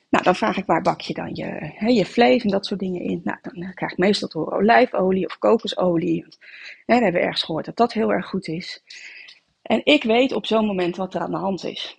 Nou, 0.09 0.23
dan 0.23 0.35
vraag 0.35 0.57
ik 0.57 0.65
waar 0.65 0.81
bak 0.81 1.01
je 1.01 1.13
dan 1.13 1.35
je, 1.35 1.45
hè, 1.75 1.87
je 1.87 2.05
vlees 2.05 2.43
en 2.43 2.49
dat 2.49 2.65
soort 2.65 2.79
dingen 2.79 3.01
in. 3.01 3.21
Nou, 3.23 3.37
dan 3.41 3.73
krijg 3.73 3.91
ik 3.91 3.97
meestal 3.97 4.29
door 4.29 4.53
olijfolie 4.53 5.25
of 5.25 5.37
kokosolie. 5.37 6.25
We 6.85 6.93
hebben 6.93 7.21
ergens 7.21 7.43
gehoord 7.43 7.65
dat 7.65 7.77
dat 7.77 7.93
heel 7.93 8.11
erg 8.11 8.25
goed 8.25 8.47
is. 8.47 8.83
En 9.61 9.81
ik 9.83 10.03
weet 10.03 10.33
op 10.33 10.45
zo'n 10.45 10.65
moment 10.65 10.95
wat 10.95 11.13
er 11.13 11.21
aan 11.21 11.31
de 11.31 11.37
hand 11.37 11.65
is. 11.65 11.97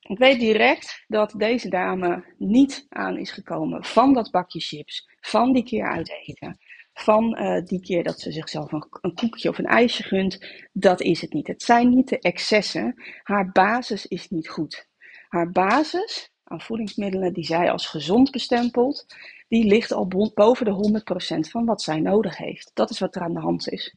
Ik 0.00 0.18
weet 0.18 0.40
direct 0.40 1.04
dat 1.08 1.34
deze 1.36 1.68
dame 1.68 2.24
niet 2.36 2.86
aan 2.88 3.18
is 3.18 3.30
gekomen 3.30 3.84
van 3.84 4.12
dat 4.12 4.30
bakje 4.30 4.60
chips, 4.60 5.08
van 5.20 5.52
die 5.52 5.64
keer 5.64 5.90
uit 5.90 6.12
eten 6.26 6.58
van 7.00 7.38
uh, 7.40 7.64
die 7.64 7.80
keer 7.80 8.04
dat 8.04 8.20
ze 8.20 8.32
zichzelf 8.32 8.72
een, 8.72 8.86
een, 9.00 9.14
koekje 9.14 9.48
of 9.48 9.58
een 9.58 9.66
ijsje 9.66 10.02
gunt. 10.02 10.38
Dat 10.72 11.00
is 11.00 11.20
het 11.20 11.32
niet. 11.32 11.46
Het 11.46 11.62
zijn 11.62 11.88
niet 11.88 12.08
de 12.08 12.18
excessen. 12.18 13.02
Haar 13.22 13.50
basis 13.52 14.06
is 14.06 14.28
niet 14.28 14.48
goed. 14.48 14.86
Haar 15.28 15.50
basis 15.50 16.32
aan 16.44 16.60
voedingsmiddelen 16.60 17.32
die 17.32 17.44
zij 17.44 17.70
als 17.70 17.86
gezond 17.86 18.30
bestempelt, 18.30 19.06
die 19.48 19.64
ligt 19.64 19.92
al 19.92 20.06
boven 20.34 20.64
de 20.64 21.02
100% 21.46 21.50
van 21.50 21.64
wat 21.64 21.82
zij 21.82 22.00
nodig 22.00 22.36
heeft. 22.36 22.70
Dat 22.74 22.90
is 22.90 22.98
wat 22.98 23.14
er 23.14 23.22
aan 23.22 23.34
de 23.34 23.40
hand 23.40 23.68
is. 23.68 23.94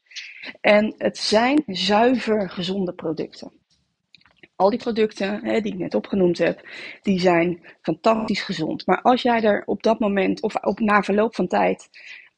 En 0.62 0.94
het 0.98 1.18
zijn 1.18 1.64
zuiver 1.66 2.50
gezonde 2.50 2.94
producten. 2.94 3.52
Al 4.56 4.70
die 4.70 4.80
producten 4.80 5.46
hè, 5.46 5.62
die 5.62 5.74
ik 5.74 5.80
net 5.80 5.96
opgenoemd 5.96 6.38
heb, 6.38 6.68
die 7.02 7.20
zijn 7.20 7.66
fantastisch 7.82 8.42
gezond. 8.42 8.86
Maar 8.86 9.02
als 9.02 9.22
jij 9.22 9.42
er 9.44 9.64
op 9.66 9.84
dat 9.84 10.00
moment 10.00 10.42
of 10.42 10.56
op, 10.56 10.80
na 10.80 11.02
verloop 11.02 11.36
van 11.36 11.48
tijd 11.48 11.90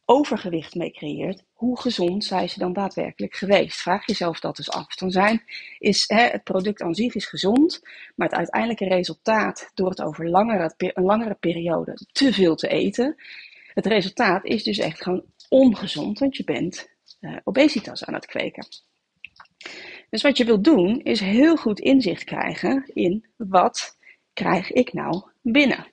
overgewicht 0.05 0.75
mee 0.75 0.91
creëert, 0.91 1.43
hoe 1.53 1.79
gezond 1.79 2.23
zijn 2.23 2.49
ze 2.49 2.59
dan 2.59 2.73
daadwerkelijk 2.73 3.35
geweest? 3.35 3.81
Vraag 3.81 4.05
jezelf 4.05 4.39
dat 4.39 4.57
eens 4.57 4.71
af. 4.71 4.95
Dan 4.95 5.11
zijn, 5.11 5.43
is, 5.79 6.03
hè, 6.07 6.21
het 6.21 6.43
product 6.43 6.81
aan 6.81 6.95
zich 6.95 7.15
is 7.15 7.25
gezond, 7.25 7.81
maar 8.15 8.27
het 8.27 8.37
uiteindelijke 8.37 8.87
resultaat 8.87 9.71
door 9.73 9.89
het 9.89 10.01
over 10.01 10.29
langere, 10.29 10.73
een 10.77 11.03
langere 11.03 11.35
periode 11.39 11.97
te 12.11 12.33
veel 12.33 12.55
te 12.55 12.67
eten, 12.67 13.15
het 13.73 13.85
resultaat 13.85 14.45
is 14.45 14.63
dus 14.63 14.77
echt 14.77 15.03
gewoon 15.03 15.23
ongezond, 15.49 16.19
want 16.19 16.37
je 16.37 16.43
bent 16.43 16.89
uh, 17.19 17.37
obesitas 17.43 18.05
aan 18.05 18.13
het 18.13 18.25
kweken. 18.25 18.67
Dus 20.09 20.21
wat 20.21 20.37
je 20.37 20.45
wilt 20.45 20.63
doen, 20.63 21.01
is 21.01 21.19
heel 21.19 21.55
goed 21.55 21.79
inzicht 21.79 22.23
krijgen 22.23 22.91
in 22.93 23.25
wat 23.37 23.97
krijg 24.33 24.71
ik 24.71 24.93
nou 24.93 25.23
binnen. 25.41 25.92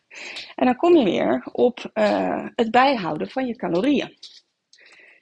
En 0.55 0.67
dan 0.67 0.77
kom 0.77 0.97
je 0.97 1.05
weer 1.05 1.49
op 1.53 1.91
uh, 1.95 2.47
het 2.55 2.71
bijhouden 2.71 3.31
van 3.31 3.47
je 3.47 3.57
calorieën. 3.57 4.17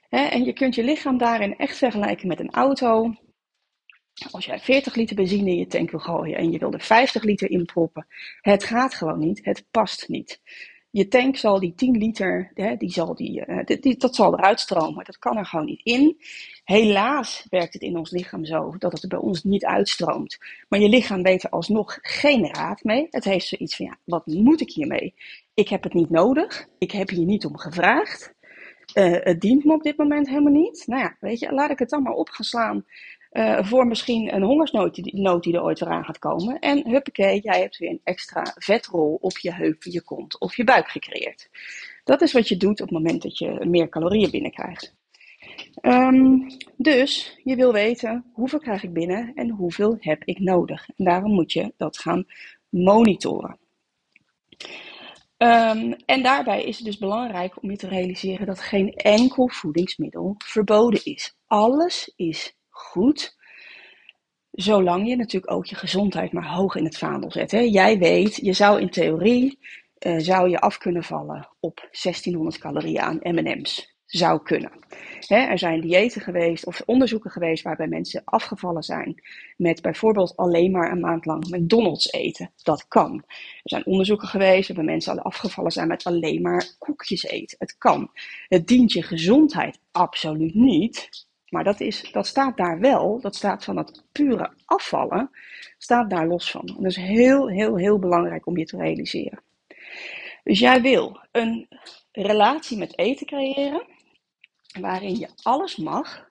en 0.09 0.43
je 0.43 0.53
kunt 0.53 0.75
je 0.75 0.83
lichaam 0.83 1.17
daarin 1.17 1.57
echt 1.57 1.77
vergelijken 1.77 2.27
met 2.27 2.39
een 2.39 2.51
auto. 2.51 3.13
Als 4.31 4.45
jij 4.45 4.59
40 4.59 4.95
liter 4.95 5.15
benzine 5.15 5.49
in 5.49 5.57
je 5.57 5.67
tank 5.67 5.91
wil 5.91 5.99
gooien 5.99 6.37
en 6.37 6.51
je 6.51 6.59
wil 6.59 6.71
er 6.71 6.81
50 6.81 7.23
liter 7.23 7.49
in 7.49 7.65
proppen, 7.65 8.07
het 8.41 8.63
gaat 8.63 8.93
gewoon 8.93 9.19
niet, 9.19 9.45
het 9.45 9.65
past 9.71 10.07
niet. 10.07 10.41
Je 10.91 11.07
tank 11.07 11.37
zal 11.37 11.59
die 11.59 11.73
10 11.75 11.97
liter, 11.97 12.51
hè, 12.53 12.75
die 12.75 12.91
zal 12.91 13.15
die, 13.15 13.45
uh, 13.47 13.65
die, 13.65 13.97
dat 13.97 14.15
zal 14.15 14.33
eruit 14.33 14.59
stromen. 14.59 15.05
Dat 15.05 15.19
kan 15.19 15.37
er 15.37 15.45
gewoon 15.45 15.65
niet 15.65 15.81
in. 15.83 16.17
Helaas 16.63 17.45
werkt 17.49 17.73
het 17.73 17.81
in 17.81 17.97
ons 17.97 18.11
lichaam 18.11 18.45
zo 18.45 18.75
dat 18.77 18.91
het 18.91 19.07
bij 19.07 19.19
ons 19.19 19.43
niet 19.43 19.65
uitstroomt. 19.65 20.37
Maar 20.67 20.79
je 20.79 20.89
lichaam 20.89 21.21
weet 21.23 21.43
er 21.43 21.49
alsnog 21.49 21.97
geen 22.01 22.53
raad 22.53 22.83
mee. 22.83 23.07
Het 23.09 23.23
heeft 23.23 23.47
zoiets 23.47 23.75
van, 23.75 23.85
ja, 23.85 23.97
wat 24.03 24.25
moet 24.25 24.61
ik 24.61 24.71
hiermee? 24.71 25.13
Ik 25.53 25.69
heb 25.69 25.83
het 25.83 25.93
niet 25.93 26.09
nodig. 26.09 26.67
Ik 26.77 26.91
heb 26.91 27.09
hier 27.09 27.25
niet 27.25 27.45
om 27.45 27.57
gevraagd. 27.57 28.33
Uh, 28.93 29.17
het 29.19 29.41
dient 29.41 29.63
me 29.63 29.73
op 29.73 29.83
dit 29.83 29.97
moment 29.97 30.27
helemaal 30.27 30.53
niet. 30.53 30.83
Nou 30.87 31.01
ja, 31.01 31.17
weet 31.19 31.39
je, 31.39 31.53
laat 31.53 31.69
ik 31.69 31.79
het 31.79 31.89
dan 31.89 32.03
maar 32.03 32.13
op 32.13 32.29
gaan 32.29 32.45
slaan 32.45 32.85
uh, 33.31 33.63
voor 33.63 33.87
misschien 33.87 34.35
een 34.35 34.43
hongersnood 34.43 34.95
die, 34.95 35.21
nood 35.21 35.43
die 35.43 35.53
er 35.53 35.63
ooit 35.63 35.79
weer 35.79 35.89
aan 35.89 36.05
gaat 36.05 36.19
komen. 36.19 36.59
En 36.59 36.89
huppakee, 36.89 37.39
jij 37.39 37.59
hebt 37.59 37.77
weer 37.77 37.89
een 37.89 38.01
extra 38.03 38.55
vetrol 38.55 39.17
op 39.21 39.37
je 39.37 39.53
heup, 39.53 39.83
je 39.83 40.01
kont 40.01 40.39
of 40.39 40.55
je 40.55 40.63
buik 40.63 40.87
gecreëerd. 40.87 41.49
Dat 42.03 42.21
is 42.21 42.31
wat 42.31 42.47
je 42.47 42.57
doet 42.57 42.81
op 42.81 42.87
het 42.87 42.97
moment 42.97 43.21
dat 43.21 43.37
je 43.37 43.65
meer 43.65 43.89
calorieën 43.89 44.31
binnenkrijgt. 44.31 44.97
Um, 45.81 46.47
dus 46.77 47.39
je 47.43 47.55
wil 47.55 47.73
weten 47.73 48.25
hoeveel 48.33 48.59
krijg 48.59 48.83
ik 48.83 48.93
binnen 48.93 49.31
en 49.35 49.49
hoeveel 49.49 49.97
heb 49.99 50.23
ik 50.23 50.39
nodig. 50.39 50.89
En 50.95 51.05
daarom 51.05 51.31
moet 51.31 51.51
je 51.51 51.73
dat 51.77 51.97
gaan 51.97 52.25
monitoren. 52.69 53.57
Um, 55.37 55.93
en 56.05 56.23
daarbij 56.23 56.63
is 56.63 56.75
het 56.75 56.85
dus 56.85 56.97
belangrijk 56.97 57.63
om 57.63 57.69
je 57.71 57.77
te 57.77 57.87
realiseren 57.87 58.45
dat 58.45 58.59
geen 58.59 58.93
enkel 58.93 59.49
voedingsmiddel 59.49 60.35
verboden 60.37 61.05
is. 61.05 61.35
Alles 61.47 62.13
is 62.15 62.57
goed. 62.89 63.37
Zolang 64.51 65.07
je 65.07 65.15
natuurlijk 65.15 65.51
ook 65.51 65.65
je 65.65 65.75
gezondheid 65.75 66.31
maar 66.31 66.49
hoog 66.49 66.75
in 66.75 66.83
het 66.83 66.97
vaandel 66.97 67.31
zet. 67.31 67.51
Hè. 67.51 67.59
Jij 67.59 67.97
weet, 67.97 68.35
je 68.35 68.53
zou 68.53 68.81
in 68.81 68.89
theorie 68.89 69.59
uh, 69.99 70.15
zou 70.17 70.49
je 70.49 70.59
af 70.59 70.77
kunnen 70.77 71.03
vallen 71.03 71.49
op 71.59 71.77
1600 71.77 72.57
calorieën 72.57 73.01
aan 73.01 73.19
M&M's. 73.21 73.97
Zou 74.05 74.43
kunnen. 74.43 74.71
Hè, 75.19 75.37
er 75.37 75.59
zijn 75.59 75.81
diëten 75.81 76.21
geweest 76.21 76.65
of 76.65 76.81
onderzoeken 76.85 77.31
geweest 77.31 77.63
waarbij 77.63 77.87
mensen 77.87 78.21
afgevallen 78.25 78.83
zijn 78.83 79.23
met 79.57 79.81
bijvoorbeeld 79.81 80.35
alleen 80.35 80.71
maar 80.71 80.91
een 80.91 80.99
maand 80.99 81.25
lang 81.25 81.47
McDonald's 81.47 82.11
eten. 82.11 82.51
Dat 82.63 82.87
kan. 82.87 83.23
Er 83.27 83.59
zijn 83.63 83.85
onderzoeken 83.85 84.27
geweest 84.27 84.67
waarbij 84.67 84.85
mensen 84.85 85.21
afgevallen 85.21 85.71
zijn 85.71 85.87
met 85.87 86.03
alleen 86.03 86.41
maar 86.41 86.75
koekjes 86.77 87.23
eten. 87.23 87.57
Het 87.59 87.77
kan. 87.77 88.11
Het 88.47 88.67
dient 88.67 88.91
je 88.91 89.03
gezondheid 89.03 89.79
absoluut 89.91 90.53
niet. 90.53 91.27
Maar 91.49 91.63
dat, 91.63 91.79
is, 91.79 92.11
dat 92.11 92.27
staat 92.27 92.57
daar 92.57 92.79
wel, 92.79 93.19
dat 93.21 93.35
staat 93.35 93.63
van 93.63 93.77
het 93.77 94.03
pure 94.11 94.53
afvallen, 94.65 95.29
staat 95.77 96.09
daar 96.09 96.27
los 96.27 96.51
van. 96.51 96.65
dat 96.65 96.85
is 96.85 96.95
heel, 96.95 97.49
heel, 97.49 97.77
heel 97.77 97.99
belangrijk 97.99 98.45
om 98.45 98.57
je 98.57 98.65
te 98.65 98.77
realiseren. 98.77 99.41
Dus 100.43 100.59
jij 100.59 100.81
wil 100.81 101.19
een 101.31 101.67
relatie 102.11 102.77
met 102.77 102.97
eten 102.97 103.25
creëren, 103.25 103.87
waarin 104.79 105.17
je 105.17 105.29
alles 105.41 105.75
mag, 105.77 106.29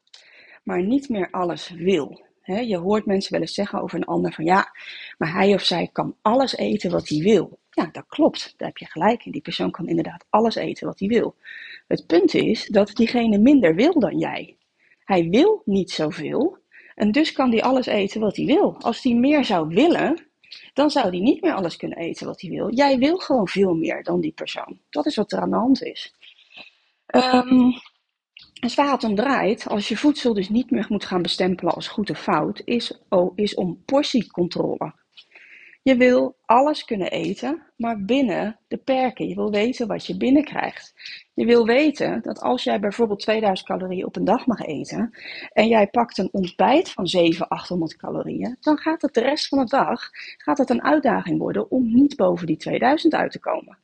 maar 0.63 0.83
niet 0.83 1.09
meer 1.09 1.31
alles 1.31 1.69
wil. 1.69 2.27
je 2.45 2.77
hoort 2.77 3.07
mensen 3.07 3.33
wel 3.33 3.41
eens 3.41 3.55
zeggen 3.55 3.83
over 3.83 3.99
een 3.99 4.05
ander 4.05 4.33
van 4.33 4.45
ja, 4.45 4.73
maar 5.19 5.33
hij 5.33 5.55
of 5.55 5.63
zij 5.63 5.89
kan 5.93 6.17
alles 6.23 6.57
eten 6.57 6.91
wat 6.91 7.09
hij 7.09 7.19
wil. 7.19 7.59
Ja, 7.71 7.89
dat 7.93 8.05
klopt, 8.09 8.55
daar 8.57 8.69
heb 8.69 8.77
je 8.77 8.87
gelijk 8.87 9.25
in. 9.25 9.33
Die 9.33 9.41
persoon 9.41 9.71
kan 9.71 9.89
inderdaad 9.89 10.25
alles 10.31 10.55
eten 10.55 10.87
wat 10.87 10.99
hij 10.99 11.09
wil. 11.09 11.37
Het 11.87 12.07
punt 12.07 12.35
is 12.35 12.67
dat 12.67 12.97
diegene 12.97 13.39
minder 13.39 13.75
wil 13.75 14.01
dan 14.01 14.19
jij. 14.19 14.58
Hij 15.09 15.29
wil 15.29 15.63
niet 15.65 15.91
zoveel 15.91 16.59
en 16.95 17.13
dus 17.13 17.33
kan 17.33 17.51
hij 17.51 17.63
alles 17.63 17.87
eten 17.87 18.21
wat 18.21 18.37
hij 18.37 18.47
wil. 18.47 18.77
Als 18.81 19.03
hij 19.03 19.15
meer 19.15 19.45
zou 19.45 19.69
willen, 19.69 20.27
dan 20.75 20.91
zou 20.91 21.09
hij 21.09 21.19
niet 21.19 21.43
meer 21.43 21.55
alles 21.55 21.77
kunnen 21.77 21.99
eten 21.99 22.27
wat 22.27 22.41
hij 22.41 22.51
wil. 22.51 22.75
Jij 22.75 22.99
wil 22.99 23.17
gewoon 23.17 23.49
veel 23.49 23.75
meer 23.75 24.03
dan 24.03 24.21
die 24.21 24.33
persoon. 24.33 24.79
Dat 24.91 25.07
is 25.07 25.17
wat 25.17 25.33
er 25.33 25.41
aan 25.41 25.51
de 25.51 25.57
hand 25.57 25.83
is. 25.83 26.15
Um, 27.07 27.73
dus 28.61 28.75
waar 28.75 28.93
het 28.93 29.05
om 29.05 29.15
draait, 29.15 29.69
als 29.69 29.89
je 29.89 29.97
voedsel 29.97 30.35
dus 30.35 30.49
niet 30.49 30.71
meer 30.71 30.87
moet 30.89 31.05
gaan 31.05 31.23
bestempelen 31.23 31.75
als 31.75 31.89
goed 31.89 32.11
of 32.11 32.19
fout, 32.19 32.63
is, 32.65 32.99
oh, 33.09 33.33
is 33.35 33.55
om 33.55 33.83
portiecontrole. 33.85 34.95
Je 35.83 35.97
wil 35.97 36.37
alles 36.45 36.85
kunnen 36.85 37.11
eten, 37.11 37.63
maar 37.77 38.05
binnen 38.05 38.59
de 38.69 38.77
perken. 38.77 39.29
Je 39.29 39.35
wil 39.35 39.51
weten 39.51 39.87
wat 39.87 40.07
je 40.07 40.17
binnenkrijgt. 40.17 40.95
Je 41.35 41.45
wil 41.45 41.67
weten 41.67 42.23
dat 42.23 42.41
als 42.41 42.65
jij 42.65 42.81
bijvoorbeeld 42.81 43.21
2000 43.21 43.69
calorieën 43.69 44.07
op 44.07 44.17
een 44.17 44.25
dag 44.25 44.47
mag 44.47 44.61
eten 44.61 45.11
en 45.53 45.69
jij 45.69 45.87
pakt 45.87 46.19
een 46.19 46.29
ontbijt 46.33 46.91
van 46.91 47.07
700, 47.07 47.51
800 47.51 47.97
calorieën, 47.97 48.57
dan 48.61 48.79
gaat 48.79 49.03
het 49.03 49.15
de 49.15 49.21
rest 49.21 49.49
van 49.49 49.59
de 49.59 49.65
dag 49.65 50.11
gaat 50.37 50.59
het 50.59 50.71
een 50.71 50.83
uitdaging 50.83 51.39
worden 51.39 51.71
om 51.71 51.95
niet 51.95 52.17
boven 52.17 52.47
die 52.47 52.57
2000 52.57 53.15
uit 53.15 53.33
te 53.33 53.41
komen. 53.41 53.79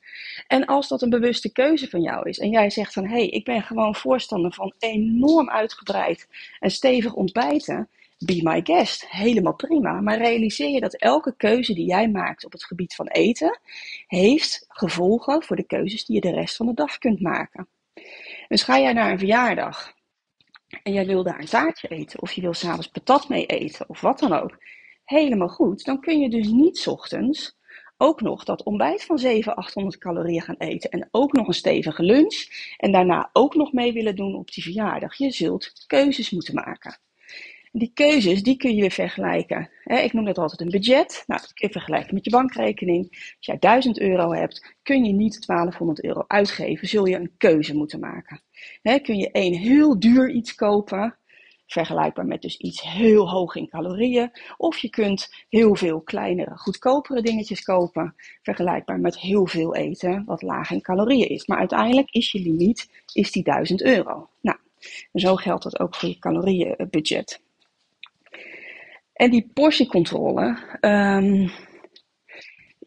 En 0.46 0.64
als 0.64 0.88
dat 0.88 1.02
een 1.02 1.10
bewuste 1.10 1.52
keuze 1.52 1.88
van 1.88 2.00
jou 2.00 2.28
is 2.28 2.38
en 2.38 2.50
jij 2.50 2.70
zegt 2.70 2.92
van 2.92 3.06
hé, 3.06 3.14
hey, 3.14 3.28
ik 3.28 3.44
ben 3.44 3.62
gewoon 3.62 3.94
voorstander 3.94 4.52
van 4.52 4.74
enorm 4.78 5.50
uitgebreid 5.50 6.28
en 6.60 6.70
stevig 6.70 7.14
ontbijten, 7.14 7.88
be 8.18 8.40
my 8.42 8.60
guest. 8.64 9.08
Helemaal 9.08 9.54
prima. 9.54 10.00
Maar 10.00 10.18
realiseer 10.18 10.68
je 10.68 10.80
dat 10.80 10.94
elke 10.94 11.34
keuze 11.36 11.74
die 11.74 11.86
jij 11.86 12.08
maakt 12.08 12.44
op 12.44 12.52
het 12.52 12.64
gebied 12.64 12.94
van 12.94 13.06
eten, 13.06 13.58
heeft 14.06 14.64
gevolgen 14.68 15.42
voor 15.42 15.56
de 15.56 15.66
keuzes 15.66 16.04
die 16.04 16.14
je 16.14 16.20
de 16.20 16.32
rest 16.32 16.56
van 16.56 16.66
de 16.66 16.74
dag 16.74 16.98
kunt 16.98 17.20
maken. 17.20 17.68
Dus 18.48 18.62
ga 18.62 18.78
jij 18.78 18.92
naar 18.92 19.10
een 19.10 19.18
verjaardag 19.18 19.92
en 20.82 20.92
jij 20.92 21.06
wil 21.06 21.22
daar 21.22 21.40
een 21.40 21.46
taartje 21.46 21.88
eten, 21.88 22.22
of 22.22 22.32
je 22.32 22.40
wil 22.40 22.54
s'avonds 22.54 22.88
patat 22.88 23.28
mee 23.28 23.46
eten, 23.46 23.88
of 23.88 24.00
wat 24.00 24.18
dan 24.18 24.32
ook. 24.32 24.58
Helemaal 25.04 25.48
goed. 25.48 25.84
Dan 25.84 26.00
kun 26.00 26.20
je 26.20 26.30
dus 26.30 26.46
niet 26.48 26.86
ochtends 26.88 27.56
ook 27.96 28.20
nog 28.20 28.44
dat 28.44 28.62
ontbijt 28.62 29.04
van 29.04 29.18
700, 29.18 29.66
800 29.66 29.98
calorieën 29.98 30.42
gaan 30.42 30.56
eten. 30.58 30.90
En 30.90 31.08
ook 31.10 31.32
nog 31.32 31.46
een 31.46 31.54
stevige 31.54 32.02
lunch. 32.02 32.46
En 32.76 32.92
daarna 32.92 33.30
ook 33.32 33.54
nog 33.54 33.72
mee 33.72 33.92
willen 33.92 34.16
doen 34.16 34.34
op 34.34 34.52
die 34.52 34.62
verjaardag. 34.62 35.14
Je 35.14 35.30
zult 35.30 35.84
keuzes 35.86 36.30
moeten 36.30 36.54
maken. 36.54 36.98
Die 37.76 37.90
keuzes, 37.94 38.42
die 38.42 38.56
kun 38.56 38.74
je 38.74 38.80
weer 38.80 38.90
vergelijken. 38.90 39.70
Ik 39.84 40.12
noem 40.12 40.24
dat 40.24 40.38
altijd 40.38 40.60
een 40.60 40.70
budget. 40.70 41.24
Nou, 41.26 41.40
dat 41.40 41.52
kun 41.52 41.66
je 41.66 41.72
vergelijken 41.72 42.14
met 42.14 42.24
je 42.24 42.30
bankrekening. 42.30 43.08
Als 43.10 43.46
jij 43.46 43.58
1000 43.58 44.00
euro 44.00 44.32
hebt, 44.32 44.74
kun 44.82 45.04
je 45.04 45.12
niet 45.12 45.46
1200 45.46 46.04
euro 46.04 46.24
uitgeven. 46.26 46.88
Zul 46.88 47.06
je 47.06 47.16
een 47.16 47.32
keuze 47.36 47.76
moeten 47.76 48.00
maken. 48.00 48.40
Kun 49.02 49.16
je 49.16 49.30
één 49.30 49.54
heel 49.54 49.98
duur 49.98 50.30
iets 50.30 50.54
kopen, 50.54 51.16
vergelijkbaar 51.66 52.26
met 52.26 52.42
dus 52.42 52.56
iets 52.56 52.82
heel 52.82 53.30
hoog 53.30 53.54
in 53.54 53.68
calorieën. 53.68 54.30
Of 54.56 54.78
je 54.78 54.90
kunt 54.90 55.34
heel 55.48 55.74
veel 55.74 56.00
kleinere, 56.00 56.56
goedkopere 56.56 57.22
dingetjes 57.22 57.62
kopen, 57.62 58.14
vergelijkbaar 58.42 59.00
met 59.00 59.18
heel 59.18 59.46
veel 59.46 59.74
eten 59.74 60.24
wat 60.26 60.42
laag 60.42 60.70
in 60.70 60.82
calorieën 60.82 61.28
is. 61.28 61.46
Maar 61.46 61.58
uiteindelijk 61.58 62.10
is 62.10 62.32
je 62.32 62.40
limiet 62.40 62.90
is 63.12 63.32
die 63.32 63.42
1000 63.42 63.82
euro. 63.82 64.28
Nou, 64.40 64.58
zo 65.12 65.36
geldt 65.36 65.62
dat 65.62 65.80
ook 65.80 65.94
voor 65.94 66.08
je 66.08 66.18
calorieënbudget. 66.18 67.42
En 69.14 69.30
die 69.30 69.50
portiecontrole, 69.54 70.58
um, 70.80 71.50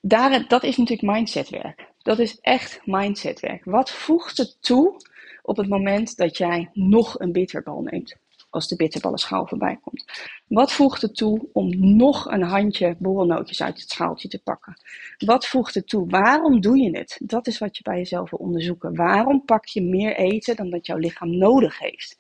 daar, 0.01 0.48
dat 0.48 0.63
is 0.63 0.77
natuurlijk 0.77 1.12
mindsetwerk. 1.12 1.88
Dat 1.98 2.19
is 2.19 2.39
echt 2.39 2.81
mindsetwerk. 2.86 3.65
Wat 3.65 3.91
voegt 3.91 4.38
het 4.38 4.57
toe 4.60 4.96
op 5.41 5.57
het 5.57 5.69
moment 5.69 6.17
dat 6.17 6.38
jij 6.38 6.69
nog 6.74 7.19
een 7.19 7.31
bitterbal 7.31 7.81
neemt? 7.81 8.15
Als 8.50 8.67
de 8.67 8.75
bitterballenschaal 8.75 9.48
voorbij 9.48 9.77
komt. 9.81 10.05
Wat 10.48 10.72
voegt 10.72 11.01
het 11.01 11.15
toe 11.15 11.50
om 11.53 11.96
nog 11.98 12.25
een 12.25 12.43
handje 12.43 12.96
borrelnootjes 13.00 13.62
uit 13.62 13.79
het 13.79 13.89
schaaltje 13.89 14.27
te 14.27 14.41
pakken? 14.43 14.81
Wat 15.17 15.48
voegt 15.48 15.74
het 15.74 15.88
toe? 15.88 16.10
Waarom 16.10 16.62
doe 16.62 16.77
je 16.77 16.98
het? 16.98 17.19
Dat 17.24 17.48
is 17.48 17.57
wat 17.57 17.77
je 17.77 17.84
bij 17.84 17.98
jezelf 17.98 18.29
wil 18.29 18.39
onderzoeken. 18.39 18.96
Waarom 18.96 19.46
pak 19.46 19.65
je 19.65 19.81
meer 19.81 20.15
eten 20.15 20.55
dan 20.55 20.69
dat 20.69 20.86
jouw 20.86 20.98
lichaam 20.98 21.38
nodig 21.38 21.79
heeft? 21.79 22.17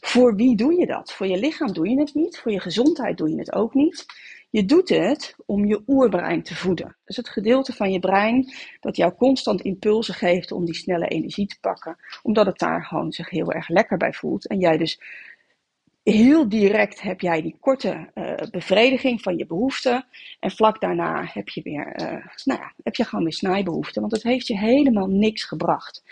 Voor 0.00 0.34
wie 0.34 0.56
doe 0.56 0.74
je 0.74 0.86
dat? 0.86 1.12
Voor 1.12 1.26
je 1.26 1.38
lichaam 1.38 1.72
doe 1.72 1.88
je 1.88 1.98
het 1.98 2.14
niet, 2.14 2.38
voor 2.38 2.52
je 2.52 2.60
gezondheid 2.60 3.18
doe 3.18 3.30
je 3.30 3.38
het 3.38 3.52
ook 3.52 3.74
niet. 3.74 4.06
Je 4.50 4.64
doet 4.64 4.88
het 4.88 5.34
om 5.46 5.66
je 5.66 5.82
oerbrein 5.86 6.42
te 6.42 6.54
voeden. 6.54 6.96
Dus 7.04 7.16
het 7.16 7.28
gedeelte 7.28 7.72
van 7.72 7.92
je 7.92 7.98
brein 7.98 8.52
dat 8.80 8.96
jou 8.96 9.14
constant 9.14 9.60
impulsen 9.60 10.14
geeft 10.14 10.52
om 10.52 10.64
die 10.64 10.74
snelle 10.74 11.08
energie 11.08 11.46
te 11.46 11.58
pakken, 11.60 11.96
omdat 12.22 12.46
het 12.46 12.58
daar 12.58 12.84
gewoon 12.84 13.12
zich 13.12 13.30
heel 13.30 13.52
erg 13.52 13.68
lekker 13.68 13.96
bij 13.96 14.12
voelt. 14.12 14.46
En 14.46 14.58
jij 14.58 14.76
dus 14.76 15.00
heel 16.10 16.48
direct 16.48 17.00
heb 17.00 17.20
jij 17.20 17.42
die 17.42 17.56
korte 17.60 18.10
uh, 18.14 18.34
bevrediging 18.50 19.22
van 19.22 19.36
je 19.36 19.46
behoeften. 19.46 20.04
En 20.40 20.50
vlak 20.50 20.80
daarna 20.80 21.24
heb 21.32 21.48
je 21.48 21.62
weer, 21.62 22.00
uh, 22.00 22.26
nou 22.44 22.60
ja, 22.60 22.72
heb 22.82 22.94
je 22.94 23.04
gewoon 23.04 23.24
weer 23.24 23.32
snijbehoeften. 23.32 24.00
Want 24.00 24.12
het 24.12 24.22
heeft 24.22 24.46
je 24.46 24.58
helemaal 24.58 25.06
niks 25.06 25.44
gebracht. 25.44 26.02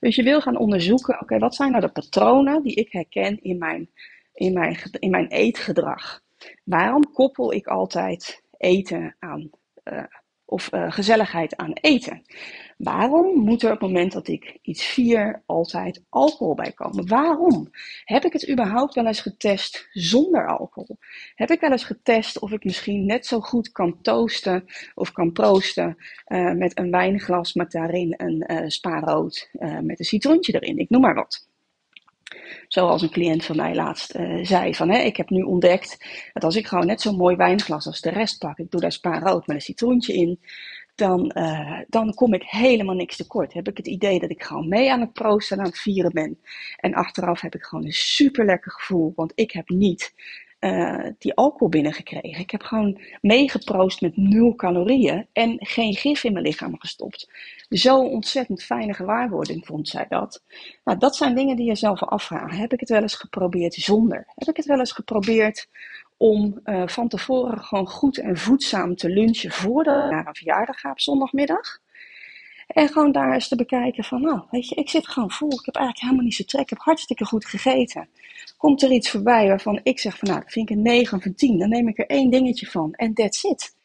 Dus 0.00 0.16
je 0.16 0.22
wil 0.22 0.40
gaan 0.40 0.56
onderzoeken, 0.56 1.20
oké, 1.20 1.38
wat 1.38 1.54
zijn 1.54 1.70
nou 1.70 1.82
de 1.82 1.92
patronen 1.92 2.62
die 2.62 2.74
ik 2.74 2.92
herken 2.92 3.42
in 3.42 3.58
mijn, 3.58 3.90
in, 4.34 4.52
mijn, 4.52 4.78
in 4.98 5.10
mijn 5.10 5.26
eetgedrag? 5.26 6.22
Waarom 6.64 7.12
koppel 7.12 7.52
ik 7.52 7.66
altijd 7.66 8.42
eten 8.56 9.16
aan, 9.18 9.50
uh, 9.84 10.02
of 10.44 10.68
gezelligheid 10.72 11.56
aan 11.56 11.72
eten? 11.72 12.22
Waarom 12.76 13.38
moet 13.38 13.62
er 13.62 13.72
op 13.72 13.80
het 13.80 13.90
moment 13.90 14.12
dat 14.12 14.28
ik 14.28 14.58
iets 14.62 14.84
vier 14.84 15.42
altijd 15.46 16.02
alcohol 16.08 16.54
bij 16.54 16.72
komen? 16.72 17.08
Waarom? 17.08 17.70
Heb 18.04 18.24
ik 18.24 18.32
het 18.32 18.50
überhaupt 18.50 18.94
wel 18.94 19.06
eens 19.06 19.20
getest 19.20 19.88
zonder 19.92 20.48
alcohol? 20.48 20.98
Heb 21.34 21.50
ik 21.50 21.60
wel 21.60 21.70
eens 21.70 21.84
getest 21.84 22.38
of 22.38 22.50
ik 22.52 22.64
misschien 22.64 23.06
net 23.06 23.26
zo 23.26 23.40
goed 23.40 23.72
kan 23.72 24.00
toasten 24.02 24.64
of 24.94 25.12
kan 25.12 25.32
proosten 25.32 25.96
uh, 26.28 26.52
met 26.52 26.78
een 26.78 26.90
wijnglas 26.90 27.52
met 27.52 27.70
daarin 27.70 28.14
een 28.16 28.44
uh, 28.52 28.68
spaarrood 28.68 29.50
met 29.80 29.98
een 29.98 30.04
citroentje 30.04 30.54
erin? 30.60 30.78
Ik 30.78 30.90
noem 30.90 31.00
maar 31.00 31.14
wat. 31.14 31.48
Zoals 32.68 33.02
een 33.02 33.10
cliënt 33.10 33.44
van 33.44 33.56
mij 33.56 33.74
laatst 33.74 34.16
uh, 34.16 34.44
zei: 34.44 34.74
van, 34.74 34.90
hè, 34.90 34.98
Ik 34.98 35.16
heb 35.16 35.30
nu 35.30 35.42
ontdekt 35.42 35.96
dat 36.32 36.44
als 36.44 36.56
ik 36.56 36.66
gewoon 36.66 36.86
net 36.86 37.00
zo'n 37.00 37.16
mooi 37.16 37.36
wijnglas 37.36 37.86
als 37.86 38.00
de 38.00 38.10
rest 38.10 38.38
pak, 38.38 38.58
ik 38.58 38.70
doe 38.70 38.80
daar 38.80 38.92
spaarrood 38.92 39.46
met 39.46 39.56
een 39.56 39.62
citroentje 39.62 40.12
in, 40.12 40.40
dan, 40.94 41.30
uh, 41.34 41.80
dan 41.88 42.14
kom 42.14 42.34
ik 42.34 42.42
helemaal 42.42 42.94
niks 42.94 43.16
tekort. 43.16 43.52
Heb 43.52 43.68
ik 43.68 43.76
het 43.76 43.86
idee 43.86 44.20
dat 44.20 44.30
ik 44.30 44.42
gewoon 44.42 44.68
mee 44.68 44.92
aan 44.92 45.00
het 45.00 45.12
proosten 45.12 45.56
en 45.56 45.62
aan 45.62 45.70
het 45.70 45.80
vieren 45.80 46.12
ben. 46.12 46.38
En 46.76 46.94
achteraf 46.94 47.40
heb 47.40 47.54
ik 47.54 47.64
gewoon 47.64 47.84
een 47.84 47.92
super 47.92 48.44
lekker 48.44 48.72
gevoel, 48.72 49.12
want 49.16 49.32
ik 49.34 49.50
heb 49.50 49.68
niet 49.68 50.14
uh, 50.64 51.06
die 51.18 51.34
alcohol 51.34 51.68
binnengekregen. 51.68 52.40
Ik 52.40 52.50
heb 52.50 52.62
gewoon 52.62 53.00
meegeproost 53.20 54.00
met 54.00 54.16
nul 54.16 54.54
calorieën 54.54 55.26
en 55.32 55.56
geen 55.58 55.94
gif 55.94 56.24
in 56.24 56.32
mijn 56.32 56.44
lichaam 56.44 56.78
gestopt. 56.78 57.30
Zo'n 57.68 58.08
ontzettend 58.10 58.62
fijne 58.62 58.94
gewaarwording 58.94 59.66
vond 59.66 59.88
zij 59.88 60.06
dat. 60.08 60.42
Nou, 60.84 60.98
dat 60.98 61.16
zijn 61.16 61.34
dingen 61.34 61.56
die 61.56 61.66
je 61.66 61.74
zelf 61.74 62.02
afvragen. 62.02 62.58
Heb 62.58 62.72
ik 62.72 62.80
het 62.80 62.88
wel 62.88 63.02
eens 63.02 63.14
geprobeerd 63.14 63.74
zonder? 63.74 64.24
Heb 64.34 64.48
ik 64.48 64.56
het 64.56 64.66
wel 64.66 64.78
eens 64.78 64.92
geprobeerd 64.92 65.68
om 66.16 66.60
uh, 66.64 66.86
van 66.86 67.08
tevoren 67.08 67.62
gewoon 67.62 67.88
goed 67.88 68.18
en 68.18 68.36
voedzaam 68.36 68.96
te 68.96 69.08
lunchen 69.08 69.50
voordat 69.50 70.04
ik 70.04 70.10
naar 70.10 70.26
een 70.26 70.34
verjaardag 70.34 70.80
ga 70.80 70.90
op 70.90 71.00
zondagmiddag. 71.00 71.82
En 72.66 72.88
gewoon 72.88 73.12
daar 73.12 73.32
eens 73.32 73.48
te 73.48 73.56
bekijken 73.56 74.04
van, 74.04 74.20
nou, 74.20 74.42
weet 74.50 74.68
je, 74.68 74.74
ik 74.74 74.90
zit 74.90 75.08
gewoon 75.08 75.30
vol. 75.30 75.52
Ik 75.52 75.64
heb 75.64 75.74
eigenlijk 75.74 76.04
helemaal 76.04 76.24
niet 76.24 76.34
zo 76.34 76.44
trek. 76.44 76.62
Ik 76.62 76.70
heb 76.70 76.78
hartstikke 76.78 77.24
goed 77.24 77.44
gegeten. 77.44 78.08
Komt 78.56 78.82
er 78.82 78.90
iets 78.90 79.10
voorbij 79.10 79.48
waarvan 79.48 79.80
ik 79.82 79.98
zeg 79.98 80.18
van, 80.18 80.28
nou, 80.28 80.40
dat 80.40 80.52
vind 80.52 80.70
ik 80.70 80.76
een 80.76 80.82
9 80.82 81.20
van 81.20 81.34
10. 81.34 81.58
Dan 81.58 81.68
neem 81.68 81.88
ik 81.88 81.98
er 81.98 82.06
één 82.06 82.30
dingetje 82.30 82.66
van 82.66 82.92
en 82.92 83.14
that's 83.14 83.42
it. 83.42 83.76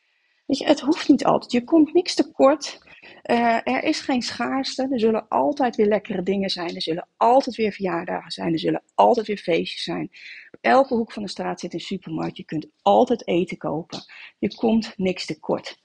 Weet 0.46 0.58
je, 0.58 0.66
het 0.66 0.80
hoeft 0.80 1.10
niet 1.10 1.26
altijd. 1.26 1.52
Je 1.52 1.64
komt 1.64 1.94
niks 1.94 2.16
tekort. 2.16 2.80
Uh, 3.24 3.68
er 3.68 3.84
is 3.84 4.00
geen 4.00 4.22
schaarste. 4.22 4.88
Er 4.92 5.00
zullen 5.00 5.28
altijd 5.28 5.76
weer 5.76 5.86
lekkere 5.86 6.24
dingen 6.24 6.50
zijn. 6.50 6.76
Er 6.76 6.82
zullen 6.82 7.08
altijd 7.18 7.56
weer 7.56 7.72
verjaardagen 7.72 8.32
zijn. 8.32 8.54
Er 8.54 8.60
zullen 8.60 8.84
altijd 8.96 9.28
weer 9.28 9.38
feestjes 9.38 9.84
zijn. 9.84 10.12
Op 10.52 10.60
elke 10.62 10.96
hoek 10.96 11.12
van 11.12 11.24
de 11.24 11.30
straat 11.30 11.60
zit 11.60 11.74
een 11.74 11.80
supermarkt. 11.80 12.38
Je 12.38 12.44
kunt 12.44 12.68
altijd 12.82 13.28
eten 13.28 13.58
kopen. 13.58 14.00
Je 14.40 14.56
komt 14.56 14.94
niks 14.98 15.26
tekort. 15.26 15.80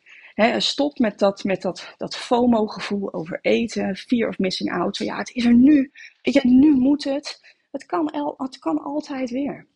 Stop 0.58 0.98
met 0.98 1.18
dat, 1.18 1.44
met 1.44 1.62
dat, 1.62 1.94
dat 1.96 2.16
FOMO-gevoel 2.16 3.12
over 3.14 3.38
eten, 3.42 3.96
fear 3.96 4.28
of 4.28 4.38
missing 4.38 4.72
out. 4.72 4.96
ja, 4.96 5.18
het 5.18 5.30
is 5.34 5.44
er 5.44 5.54
nu. 5.54 5.90
Weet 6.22 6.34
je, 6.34 6.40
nu 6.48 6.74
moet 6.74 7.04
het. 7.04 7.54
Het 7.70 7.86
kan, 7.86 8.34
het 8.36 8.58
kan 8.58 8.82
altijd 8.82 9.30
weer. 9.30 9.66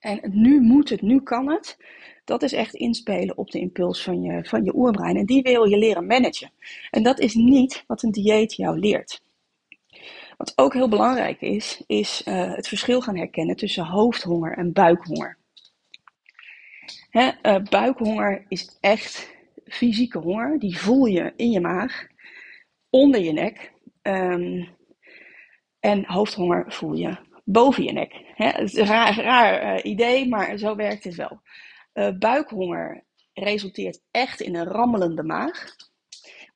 En 0.00 0.20
nu 0.32 0.60
moet 0.60 0.88
het, 0.88 1.02
nu 1.02 1.20
kan 1.20 1.50
het. 1.50 1.76
Dat 2.24 2.42
is 2.42 2.52
echt 2.52 2.74
inspelen 2.74 3.38
op 3.38 3.50
de 3.50 3.58
impuls 3.58 4.02
van 4.02 4.22
je, 4.22 4.44
van 4.44 4.64
je 4.64 4.74
oerbrein. 4.74 5.16
En 5.16 5.26
die 5.26 5.42
wil 5.42 5.64
je 5.64 5.76
leren 5.76 6.06
managen. 6.06 6.52
En 6.90 7.02
dat 7.02 7.18
is 7.18 7.34
niet 7.34 7.84
wat 7.86 8.02
een 8.02 8.10
dieet 8.10 8.54
jou 8.54 8.78
leert. 8.78 9.22
Wat 10.36 10.52
ook 10.56 10.74
heel 10.74 10.88
belangrijk 10.88 11.40
is, 11.40 11.82
is 11.86 12.22
uh, 12.24 12.54
het 12.54 12.68
verschil 12.68 13.00
gaan 13.00 13.16
herkennen 13.16 13.56
tussen 13.56 13.84
hoofdhonger 13.84 14.56
en 14.56 14.72
buikhonger. 14.72 15.38
Uh, 17.12 17.62
buikhonger 17.70 18.44
is 18.48 18.78
echt 18.80 19.38
fysieke 19.70 20.18
honger. 20.18 20.58
Die 20.58 20.78
voel 20.78 21.04
je 21.04 21.32
in 21.36 21.50
je 21.50 21.60
maag, 21.60 22.06
onder 22.90 23.20
je 23.20 23.32
nek. 23.32 23.72
Um, 24.02 24.68
en 25.80 26.04
hoofdhonger 26.06 26.64
voel 26.72 26.92
je 26.92 27.16
boven 27.44 27.84
je 27.84 27.92
nek. 27.92 28.12
Hè? 28.34 28.46
Het 28.46 28.60
is 28.60 28.74
een 28.74 28.86
raar, 28.86 29.14
raar 29.14 29.76
uh, 29.76 29.92
idee, 29.92 30.28
maar 30.28 30.58
zo 30.58 30.76
werkt 30.76 31.04
het 31.04 31.14
wel. 31.14 31.40
Uh, 31.94 32.18
buikhonger 32.18 33.04
resulteert 33.32 34.02
echt 34.10 34.40
in 34.40 34.54
een 34.54 34.66
rammelende 34.66 35.22
maag. 35.22 35.76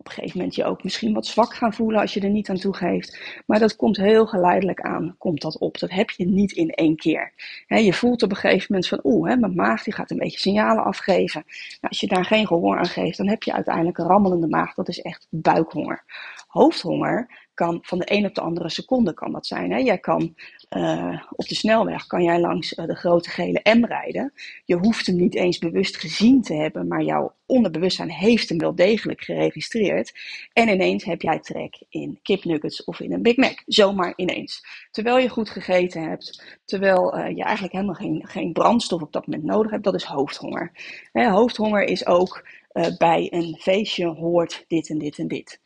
Op 0.04 0.10
een 0.10 0.16
gegeven 0.16 0.38
moment 0.38 0.56
je 0.56 0.64
ook 0.64 0.82
misschien 0.82 1.14
wat 1.14 1.26
zwak 1.26 1.54
gaan 1.54 1.72
voelen 1.72 2.00
als 2.00 2.14
je 2.14 2.20
er 2.20 2.30
niet 2.30 2.48
aan 2.48 2.56
toegeeft. 2.56 3.18
Maar 3.46 3.58
dat 3.58 3.76
komt 3.76 3.96
heel 3.96 4.26
geleidelijk 4.26 4.80
aan, 4.80 5.14
komt 5.18 5.40
dat 5.40 5.58
op. 5.58 5.78
Dat 5.78 5.90
heb 5.90 6.10
je 6.10 6.26
niet 6.26 6.52
in 6.52 6.70
één 6.70 6.96
keer. 6.96 7.32
je 7.66 7.92
voelt 7.92 8.22
op 8.22 8.30
een 8.30 8.36
gegeven 8.36 8.66
moment 8.68 8.88
van, 8.88 9.00
oeh, 9.02 9.36
mijn 9.36 9.54
maag 9.54 9.82
die 9.82 9.94
gaat 9.94 10.10
een 10.10 10.18
beetje 10.18 10.38
signalen 10.38 10.84
afgeven. 10.84 11.42
Nou, 11.46 11.88
als 11.88 12.00
je 12.00 12.06
daar 12.06 12.24
geen 12.24 12.46
gehoor 12.46 12.78
aan 12.78 12.86
geeft, 12.86 13.16
dan 13.16 13.28
heb 13.28 13.42
je 13.42 13.52
uiteindelijk 13.52 13.98
een 13.98 14.06
rammelende 14.06 14.48
maag. 14.48 14.74
Dat 14.74 14.88
is 14.88 15.00
echt 15.00 15.26
buikhonger. 15.30 16.04
Hoofdhonger 16.46 17.43
kan 17.54 17.78
van 17.82 17.98
de 17.98 18.12
een 18.12 18.26
op 18.26 18.34
de 18.34 18.40
andere 18.40 18.68
seconde 18.68 19.14
kan 19.14 19.32
dat 19.32 19.46
zijn. 19.46 19.70
Hè? 19.70 19.78
Jij 19.78 19.98
kan 19.98 20.34
uh, 20.76 21.22
op 21.30 21.48
de 21.48 21.54
snelweg 21.54 22.06
kan 22.06 22.22
jij 22.22 22.40
langs 22.40 22.72
uh, 22.72 22.86
de 22.86 22.94
grote 22.94 23.30
gele 23.30 23.60
M 23.62 23.84
rijden. 23.84 24.32
Je 24.64 24.76
hoeft 24.76 25.06
hem 25.06 25.16
niet 25.16 25.34
eens 25.34 25.58
bewust 25.58 25.96
gezien 25.96 26.42
te 26.42 26.54
hebben, 26.54 26.88
maar 26.88 27.02
jouw 27.02 27.34
onderbewustzijn 27.46 28.10
heeft 28.10 28.48
hem 28.48 28.58
wel 28.58 28.74
degelijk 28.74 29.20
geregistreerd. 29.20 30.12
En 30.52 30.68
ineens 30.68 31.04
heb 31.04 31.22
jij 31.22 31.38
trek 31.38 31.82
in 31.88 32.18
kipnuggets 32.22 32.84
of 32.84 33.00
in 33.00 33.12
een 33.12 33.22
Big 33.22 33.36
Mac. 33.36 33.62
Zomaar 33.66 34.12
ineens. 34.16 34.66
Terwijl 34.90 35.18
je 35.18 35.28
goed 35.28 35.50
gegeten 35.50 36.02
hebt, 36.02 36.58
terwijl 36.64 37.18
uh, 37.18 37.36
je 37.36 37.42
eigenlijk 37.42 37.74
helemaal 37.74 37.94
geen, 37.94 38.26
geen 38.26 38.52
brandstof 38.52 39.02
op 39.02 39.12
dat 39.12 39.26
moment 39.26 39.46
nodig 39.46 39.70
hebt. 39.70 39.84
Dat 39.84 39.94
is 39.94 40.04
hoofdhonger. 40.04 40.72
Hè, 41.12 41.30
hoofdhonger 41.30 41.82
is 41.82 42.06
ook 42.06 42.46
bij 42.98 43.26
een 43.30 43.56
feestje 43.60 44.06
hoort 44.06 44.64
dit 44.68 44.90
en 44.90 44.98
dit 44.98 45.18
en 45.18 45.28
dit. 45.28 45.62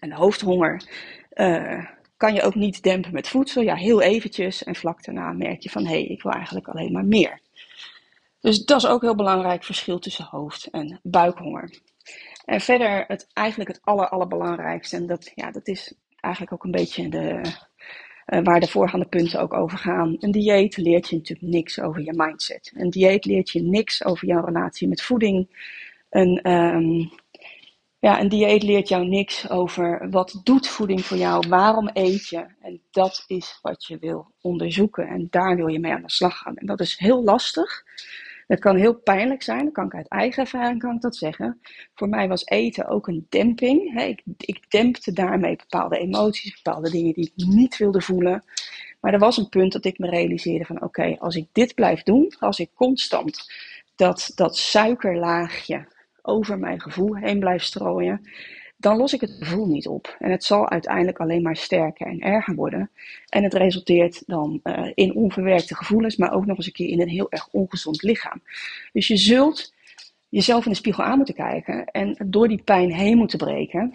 En 0.00 0.12
hoofdhonger 0.12 0.82
uh, 1.34 1.84
kan 2.16 2.34
je 2.34 2.42
ook 2.42 2.54
niet 2.54 2.82
dempen 2.82 3.12
met 3.12 3.28
voedsel. 3.28 3.62
Ja, 3.62 3.74
heel 3.74 4.02
eventjes. 4.02 4.64
En 4.64 4.74
vlak 4.74 5.04
daarna 5.04 5.32
merk 5.32 5.60
je 5.60 5.70
van, 5.70 5.84
hé, 5.84 5.92
hey, 5.92 6.04
ik 6.04 6.22
wil 6.22 6.32
eigenlijk 6.32 6.68
alleen 6.68 6.92
maar 6.92 7.04
meer. 7.04 7.40
Dus 8.40 8.64
dat 8.64 8.76
is 8.76 8.86
ook 8.86 9.02
heel 9.02 9.14
belangrijk 9.14 9.64
verschil 9.64 9.98
tussen 9.98 10.24
hoofd- 10.24 10.68
en 10.70 11.00
buikhonger. 11.02 11.80
En 12.44 12.60
verder 12.60 13.04
het, 13.06 13.26
eigenlijk 13.32 13.70
het 13.70 13.80
aller, 13.82 14.08
allerbelangrijkste. 14.08 14.96
En 14.96 15.06
dat, 15.06 15.32
ja, 15.34 15.50
dat 15.50 15.68
is 15.68 15.94
eigenlijk 16.20 16.52
ook 16.54 16.64
een 16.64 16.70
beetje 16.70 17.08
de, 17.08 17.40
uh, 18.26 18.40
waar 18.42 18.60
de 18.60 18.68
voorgaande 18.68 19.06
punten 19.06 19.40
ook 19.40 19.54
over 19.54 19.78
gaan. 19.78 20.16
Een 20.18 20.30
dieet 20.30 20.76
leert 20.76 21.08
je 21.08 21.16
natuurlijk 21.16 21.48
niks 21.48 21.80
over 21.80 22.02
je 22.02 22.12
mindset. 22.16 22.72
Een 22.74 22.90
dieet 22.90 23.24
leert 23.24 23.50
je 23.50 23.62
niks 23.62 24.04
over 24.04 24.26
jouw 24.26 24.44
relatie 24.44 24.88
met 24.88 25.02
voeding. 25.02 25.48
Een, 26.10 26.50
um, 26.50 27.12
ja, 27.98 28.20
een 28.20 28.28
dieet 28.28 28.62
leert 28.62 28.88
jou 28.88 29.06
niks 29.06 29.50
over 29.50 30.10
wat 30.10 30.40
doet 30.42 30.68
voeding 30.68 31.04
voor 31.04 31.16
jou, 31.16 31.48
waarom 31.48 31.90
eet 31.92 32.28
je. 32.28 32.46
En 32.60 32.80
dat 32.90 33.24
is 33.26 33.58
wat 33.62 33.84
je 33.84 33.98
wil 33.98 34.32
onderzoeken 34.40 35.06
en 35.08 35.26
daar 35.30 35.56
wil 35.56 35.66
je 35.66 35.78
mee 35.78 35.92
aan 35.92 36.02
de 36.02 36.10
slag 36.10 36.38
gaan. 36.38 36.56
En 36.56 36.66
dat 36.66 36.80
is 36.80 36.98
heel 36.98 37.24
lastig. 37.24 37.84
Dat 38.46 38.58
kan 38.58 38.76
heel 38.76 38.94
pijnlijk 38.94 39.42
zijn, 39.42 39.64
dat 39.64 39.72
kan 39.72 39.86
ik 39.86 39.94
uit 39.94 40.08
eigen 40.08 40.42
ervaring 40.42 40.78
kan 40.78 40.94
ik 40.94 41.00
dat 41.00 41.16
zeggen. 41.16 41.60
Voor 41.94 42.08
mij 42.08 42.28
was 42.28 42.46
eten 42.46 42.86
ook 42.86 43.08
een 43.08 43.26
demping. 43.28 44.00
Ik, 44.00 44.22
ik 44.36 44.70
dempte 44.70 45.12
daarmee 45.12 45.56
bepaalde 45.56 45.98
emoties, 45.98 46.62
bepaalde 46.62 46.90
dingen 46.90 47.14
die 47.14 47.32
ik 47.34 47.46
niet 47.46 47.76
wilde 47.76 48.00
voelen. 48.00 48.44
Maar 49.00 49.12
er 49.12 49.18
was 49.18 49.36
een 49.36 49.48
punt 49.48 49.72
dat 49.72 49.84
ik 49.84 49.98
me 49.98 50.08
realiseerde 50.08 50.64
van 50.64 50.82
oké, 50.82 51.16
als 51.18 51.36
ik 51.36 51.48
dit 51.52 51.74
blijf 51.74 52.02
doen, 52.02 52.32
als 52.38 52.58
ik 52.58 52.70
constant 52.74 53.52
dat, 53.96 54.32
dat 54.34 54.56
suikerlaagje 54.56 55.86
over 56.26 56.58
mijn 56.58 56.80
gevoel 56.80 57.16
heen 57.16 57.40
blijf 57.40 57.62
strooien, 57.62 58.20
dan 58.76 58.96
los 58.96 59.12
ik 59.12 59.20
het 59.20 59.36
gevoel 59.38 59.66
niet 59.66 59.88
op. 59.88 60.16
En 60.18 60.30
het 60.30 60.44
zal 60.44 60.70
uiteindelijk 60.70 61.18
alleen 61.18 61.42
maar 61.42 61.56
sterker 61.56 62.06
en 62.06 62.20
erger 62.20 62.54
worden. 62.54 62.90
En 63.28 63.42
het 63.42 63.54
resulteert 63.54 64.22
dan 64.26 64.60
uh, 64.64 64.90
in 64.94 65.14
onverwerkte 65.14 65.74
gevoelens, 65.74 66.16
maar 66.16 66.32
ook 66.32 66.46
nog 66.46 66.56
eens 66.56 66.66
een 66.66 66.72
keer 66.72 66.88
in 66.88 67.00
een 67.00 67.08
heel 67.08 67.30
erg 67.30 67.48
ongezond 67.50 68.02
lichaam. 68.02 68.42
Dus 68.92 69.06
je 69.06 69.16
zult 69.16 69.74
jezelf 70.28 70.64
in 70.64 70.70
de 70.70 70.76
spiegel 70.76 71.04
aan 71.04 71.16
moeten 71.16 71.34
kijken 71.34 71.84
en 71.84 72.16
door 72.26 72.48
die 72.48 72.62
pijn 72.62 72.92
heen 72.92 73.16
moeten 73.16 73.38
breken. 73.38 73.92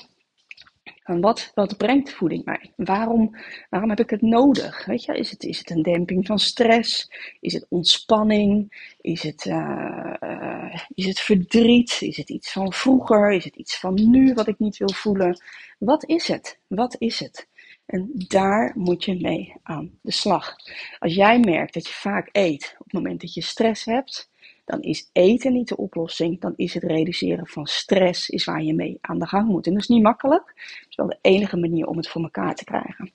En 1.03 1.21
wat, 1.21 1.51
wat 1.53 1.77
brengt 1.77 2.13
voeding 2.13 2.45
mij? 2.45 2.73
Waarom, 2.75 3.35
waarom 3.69 3.89
heb 3.89 3.99
ik 3.99 4.09
het 4.09 4.21
nodig? 4.21 4.85
Weet 4.85 5.03
je, 5.03 5.17
is, 5.17 5.31
het, 5.31 5.43
is 5.43 5.57
het 5.57 5.69
een 5.69 5.81
demping 5.81 6.25
van 6.25 6.39
stress? 6.39 7.11
Is 7.39 7.53
het 7.53 7.65
ontspanning? 7.69 8.73
Is 9.01 9.23
het, 9.23 9.45
uh, 9.45 10.13
uh, 10.23 10.75
is 10.93 11.05
het 11.05 11.19
verdriet? 11.19 11.97
Is 12.01 12.17
het 12.17 12.29
iets 12.29 12.51
van 12.51 12.73
vroeger? 12.73 13.31
Is 13.31 13.43
het 13.43 13.55
iets 13.55 13.79
van 13.79 14.09
nu 14.09 14.33
wat 14.33 14.47
ik 14.47 14.59
niet 14.59 14.77
wil 14.77 14.91
voelen? 14.93 15.41
Wat 15.79 16.05
is 16.05 16.27
het? 16.27 16.59
Wat 16.67 16.95
is 16.99 17.19
het? 17.19 17.47
En 17.85 18.11
daar 18.13 18.71
moet 18.75 19.03
je 19.03 19.21
mee 19.21 19.53
aan 19.63 19.99
de 20.01 20.11
slag. 20.11 20.55
Als 20.99 21.13
jij 21.13 21.39
merkt 21.39 21.73
dat 21.73 21.87
je 21.87 21.93
vaak 21.93 22.29
eet 22.31 22.75
op 22.77 22.83
het 22.83 22.93
moment 22.93 23.21
dat 23.21 23.33
je 23.33 23.41
stress 23.41 23.85
hebt, 23.85 24.30
dan 24.71 24.81
is 24.81 25.09
eten 25.11 25.53
niet 25.53 25.67
de 25.67 25.77
oplossing. 25.77 26.39
Dan 26.39 26.53
is 26.55 26.73
het 26.73 26.83
reduceren 26.83 27.47
van 27.47 27.65
stress 27.65 28.29
is 28.29 28.43
waar 28.43 28.63
je 28.63 28.73
mee 28.73 28.97
aan 29.01 29.19
de 29.19 29.27
gang 29.27 29.47
moet. 29.47 29.65
En 29.65 29.73
dat 29.73 29.81
is 29.81 29.87
niet 29.87 30.03
makkelijk. 30.03 30.53
Het 30.55 30.85
is 30.89 30.95
wel 30.95 31.07
de 31.07 31.17
enige 31.21 31.57
manier 31.57 31.87
om 31.87 31.97
het 31.97 32.07
voor 32.07 32.21
elkaar 32.21 32.55
te 32.55 32.63
krijgen. 32.63 33.11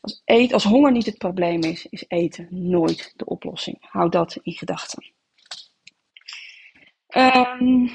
Als, 0.00 0.22
eet, 0.24 0.52
als 0.52 0.64
honger 0.64 0.92
niet 0.92 1.06
het 1.06 1.18
probleem 1.18 1.62
is, 1.62 1.86
is 1.86 2.04
eten 2.08 2.48
nooit 2.50 3.12
de 3.16 3.24
oplossing. 3.24 3.76
Hou 3.80 4.08
dat 4.08 4.38
in 4.42 4.52
gedachten. 4.52 5.12
Um, 7.16 7.90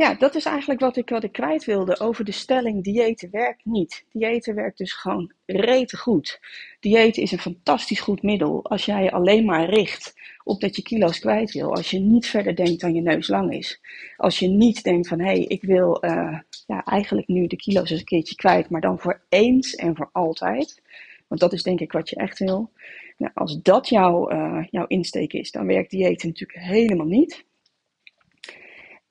ja, 0.00 0.14
dat 0.14 0.34
is 0.34 0.44
eigenlijk 0.44 0.80
wat 0.80 0.96
ik, 0.96 1.08
wat 1.08 1.22
ik 1.22 1.32
kwijt 1.32 1.64
wilde 1.64 2.00
over 2.00 2.24
de 2.24 2.32
stelling: 2.32 2.84
diëten 2.84 3.30
werkt 3.30 3.64
niet. 3.64 4.04
Diëten 4.12 4.54
werkt 4.54 4.78
dus 4.78 4.92
gewoon 4.92 5.32
rete 5.46 5.96
goed. 5.96 6.40
Diëten 6.80 7.22
is 7.22 7.32
een 7.32 7.38
fantastisch 7.38 8.00
goed 8.00 8.22
middel 8.22 8.64
als 8.64 8.84
jij 8.84 9.02
je 9.02 9.10
alleen 9.10 9.44
maar 9.44 9.68
richt 9.68 10.14
op 10.44 10.60
dat 10.60 10.76
je 10.76 10.82
kilo's 10.82 11.18
kwijt 11.18 11.52
wil. 11.52 11.74
Als 11.74 11.90
je 11.90 11.98
niet 11.98 12.26
verder 12.26 12.56
denkt 12.56 12.80
dan 12.80 12.94
je 12.94 13.00
neus 13.00 13.28
lang 13.28 13.54
is. 13.54 13.80
Als 14.16 14.38
je 14.38 14.48
niet 14.48 14.82
denkt 14.82 15.08
van 15.08 15.18
hé, 15.18 15.24
hey, 15.24 15.44
ik 15.44 15.62
wil 15.62 16.04
uh, 16.04 16.38
ja, 16.66 16.84
eigenlijk 16.84 17.28
nu 17.28 17.46
de 17.46 17.56
kilo's 17.56 17.90
eens 17.90 18.00
een 18.00 18.06
keertje 18.06 18.34
kwijt, 18.34 18.70
maar 18.70 18.80
dan 18.80 18.98
voor 18.98 19.22
eens 19.28 19.74
en 19.74 19.96
voor 19.96 20.08
altijd. 20.12 20.82
Want 21.28 21.40
dat 21.40 21.52
is 21.52 21.62
denk 21.62 21.80
ik 21.80 21.92
wat 21.92 22.08
je 22.08 22.16
echt 22.16 22.38
wil. 22.38 22.70
Nou, 23.16 23.32
als 23.34 23.62
dat 23.62 23.88
jouw, 23.88 24.32
uh, 24.32 24.64
jouw 24.70 24.86
insteek 24.86 25.32
is, 25.32 25.50
dan 25.50 25.66
werkt 25.66 25.90
diëten 25.90 26.28
natuurlijk 26.28 26.58
helemaal 26.58 27.06
niet 27.06 27.48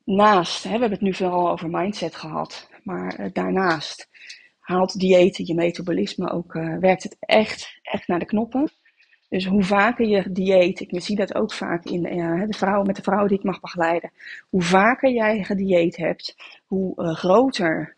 naast, 0.10 0.64
hè, 0.64 0.70
we 0.70 0.80
hebben 0.80 0.92
het 0.92 1.02
nu 1.02 1.14
vooral 1.14 1.50
over 1.50 1.70
mindset 1.70 2.16
gehad, 2.16 2.70
maar 2.84 3.20
uh, 3.20 3.26
daarnaast 3.34 4.10
haalt 4.60 5.00
diëten 5.00 5.46
je 5.46 5.54
metabolisme 5.54 6.32
ook, 6.32 6.54
uh, 6.54 6.78
werkt 6.78 7.04
het 7.04 7.18
echt, 7.20 7.80
echt 7.82 8.08
naar 8.08 8.20
de 8.20 8.26
knoppen. 8.26 8.72
Dus 9.30 9.46
hoe 9.46 9.64
vaker 9.64 10.08
je 10.08 10.32
dieet, 10.32 10.80
ik 10.80 11.02
zie 11.02 11.16
dat 11.16 11.36
ook 11.36 11.54
vaak 11.54 11.86
in 11.86 12.18
uh, 12.18 12.48
de 12.48 12.58
vrouwen, 12.58 12.88
met 12.88 12.96
de 12.96 13.02
vrouwen 13.02 13.28
die 13.30 13.38
ik 13.38 13.44
mag 13.44 13.60
begeleiden, 13.60 14.12
hoe 14.50 14.62
vaker 14.62 15.12
jij 15.12 15.44
gedieet 15.44 15.98
hebt, 15.98 16.36
hoe 16.66 17.14
groter 17.16 17.96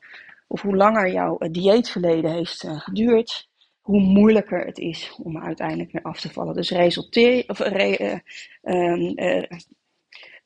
of 0.48 0.62
hoe 0.62 0.76
langer 0.76 1.12
jouw 1.12 1.38
dieetverleden 1.52 2.32
heeft 2.32 2.68
geduurd, 2.68 3.50
hoe 3.82 4.00
moeilijker 4.00 4.66
het 4.66 4.78
is 4.78 5.20
om 5.24 5.38
uiteindelijk 5.38 5.92
weer 5.92 6.02
af 6.02 6.22
te 6.22 6.30
vallen. 6.30 6.54
Dus 6.54 6.70
resulteer, 6.70 7.44
of, 7.48 7.60
re, 7.60 8.22
um, 8.62 9.14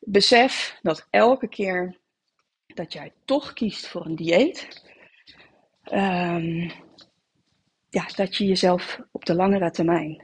besef 0.06 0.80
dat 0.82 1.08
elke 1.10 1.48
keer 1.48 1.98
dat 2.68 2.94
jij 2.94 3.14
toch 3.26 3.54
kiest 3.54 3.88
voor 3.88 4.06
een 4.06 4.16
dieet, 4.16 4.84
um, 5.92 6.72
ja, 7.90 8.06
dat 8.16 8.36
je 8.36 8.46
jezelf 8.46 9.00
op 9.12 9.26
de 9.26 9.36
langere 9.36 9.72
termijn 9.72 10.24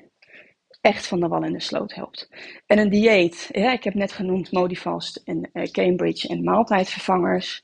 echt 0.81 1.07
van 1.07 1.19
de 1.19 1.27
wal 1.27 1.43
in 1.43 1.53
de 1.53 1.61
sloot 1.61 1.93
helpt. 1.93 2.29
En 2.65 2.77
een 2.77 2.89
dieet, 2.89 3.49
ja, 3.51 3.71
ik 3.71 3.83
heb 3.83 3.93
net 3.93 4.11
genoemd 4.11 4.51
Modifast 4.51 5.21
en 5.25 5.49
uh, 5.53 5.63
Cambridge 5.63 6.27
en 6.27 6.43
maaltijdvervangers. 6.43 7.63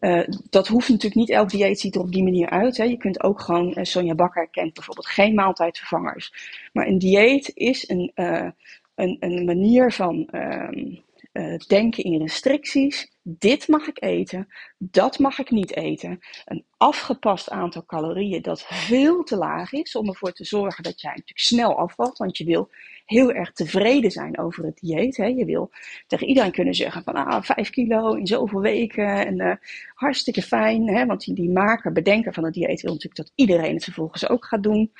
Uh, 0.00 0.28
dat 0.50 0.68
hoeft 0.68 0.88
natuurlijk 0.88 1.14
niet, 1.14 1.30
elk 1.30 1.50
dieet 1.50 1.80
ziet 1.80 1.94
er 1.94 2.00
op 2.00 2.12
die 2.12 2.22
manier 2.22 2.50
uit. 2.50 2.76
Hè. 2.76 2.84
Je 2.84 2.96
kunt 2.96 3.22
ook 3.22 3.40
gewoon, 3.40 3.78
uh, 3.78 3.84
Sonja 3.84 4.14
Bakker 4.14 4.48
kent 4.48 4.74
bijvoorbeeld 4.74 5.06
geen 5.06 5.34
maaltijdvervangers. 5.34 6.32
Maar 6.72 6.86
een 6.86 6.98
dieet 6.98 7.50
is 7.54 7.88
een, 7.88 8.12
een, 8.14 9.16
een 9.20 9.44
manier 9.44 9.92
van 9.92 10.28
um, 10.32 11.02
uh, 11.34 11.56
denken 11.56 12.04
in 12.04 12.20
restricties. 12.20 13.12
Dit 13.22 13.68
mag 13.68 13.86
ik 13.86 14.02
eten, 14.02 14.48
dat 14.78 15.18
mag 15.18 15.38
ik 15.38 15.50
niet 15.50 15.76
eten. 15.76 16.18
Een 16.44 16.64
afgepast 16.76 17.50
aantal 17.50 17.84
calorieën 17.86 18.42
dat 18.42 18.62
veel 18.66 19.22
te 19.22 19.36
laag 19.36 19.72
is 19.72 19.96
om 19.96 20.08
ervoor 20.08 20.32
te 20.32 20.44
zorgen 20.44 20.82
dat 20.82 21.00
jij 21.00 21.10
natuurlijk 21.10 21.38
snel 21.38 21.78
afvalt. 21.78 22.18
Want 22.18 22.36
je 22.36 22.44
wil 22.44 22.70
heel 23.04 23.32
erg 23.32 23.52
tevreden 23.52 24.10
zijn 24.10 24.38
over 24.38 24.64
het 24.64 24.78
dieet. 24.78 25.16
Hè. 25.16 25.26
Je 25.26 25.44
wil 25.44 25.70
tegen 26.06 26.26
iedereen 26.26 26.52
kunnen 26.52 26.74
zeggen 26.74 27.02
van 27.02 27.14
ah, 27.14 27.42
5 27.42 27.70
kilo 27.70 28.12
in 28.12 28.26
zoveel 28.26 28.60
weken 28.60 29.26
en 29.26 29.40
uh, 29.40 29.54
hartstikke 29.94 30.42
fijn. 30.42 30.88
Hè. 30.88 31.06
Want 31.06 31.24
die, 31.24 31.34
die 31.34 31.50
maker, 31.50 31.92
bedenker 31.92 32.32
van 32.32 32.44
het 32.44 32.54
dieet 32.54 32.80
wil 32.80 32.92
natuurlijk 32.92 33.16
dat 33.16 33.32
iedereen 33.34 33.74
het 33.74 33.84
vervolgens 33.84 34.28
ook 34.28 34.44
gaat 34.44 34.62
doen. 34.62 34.92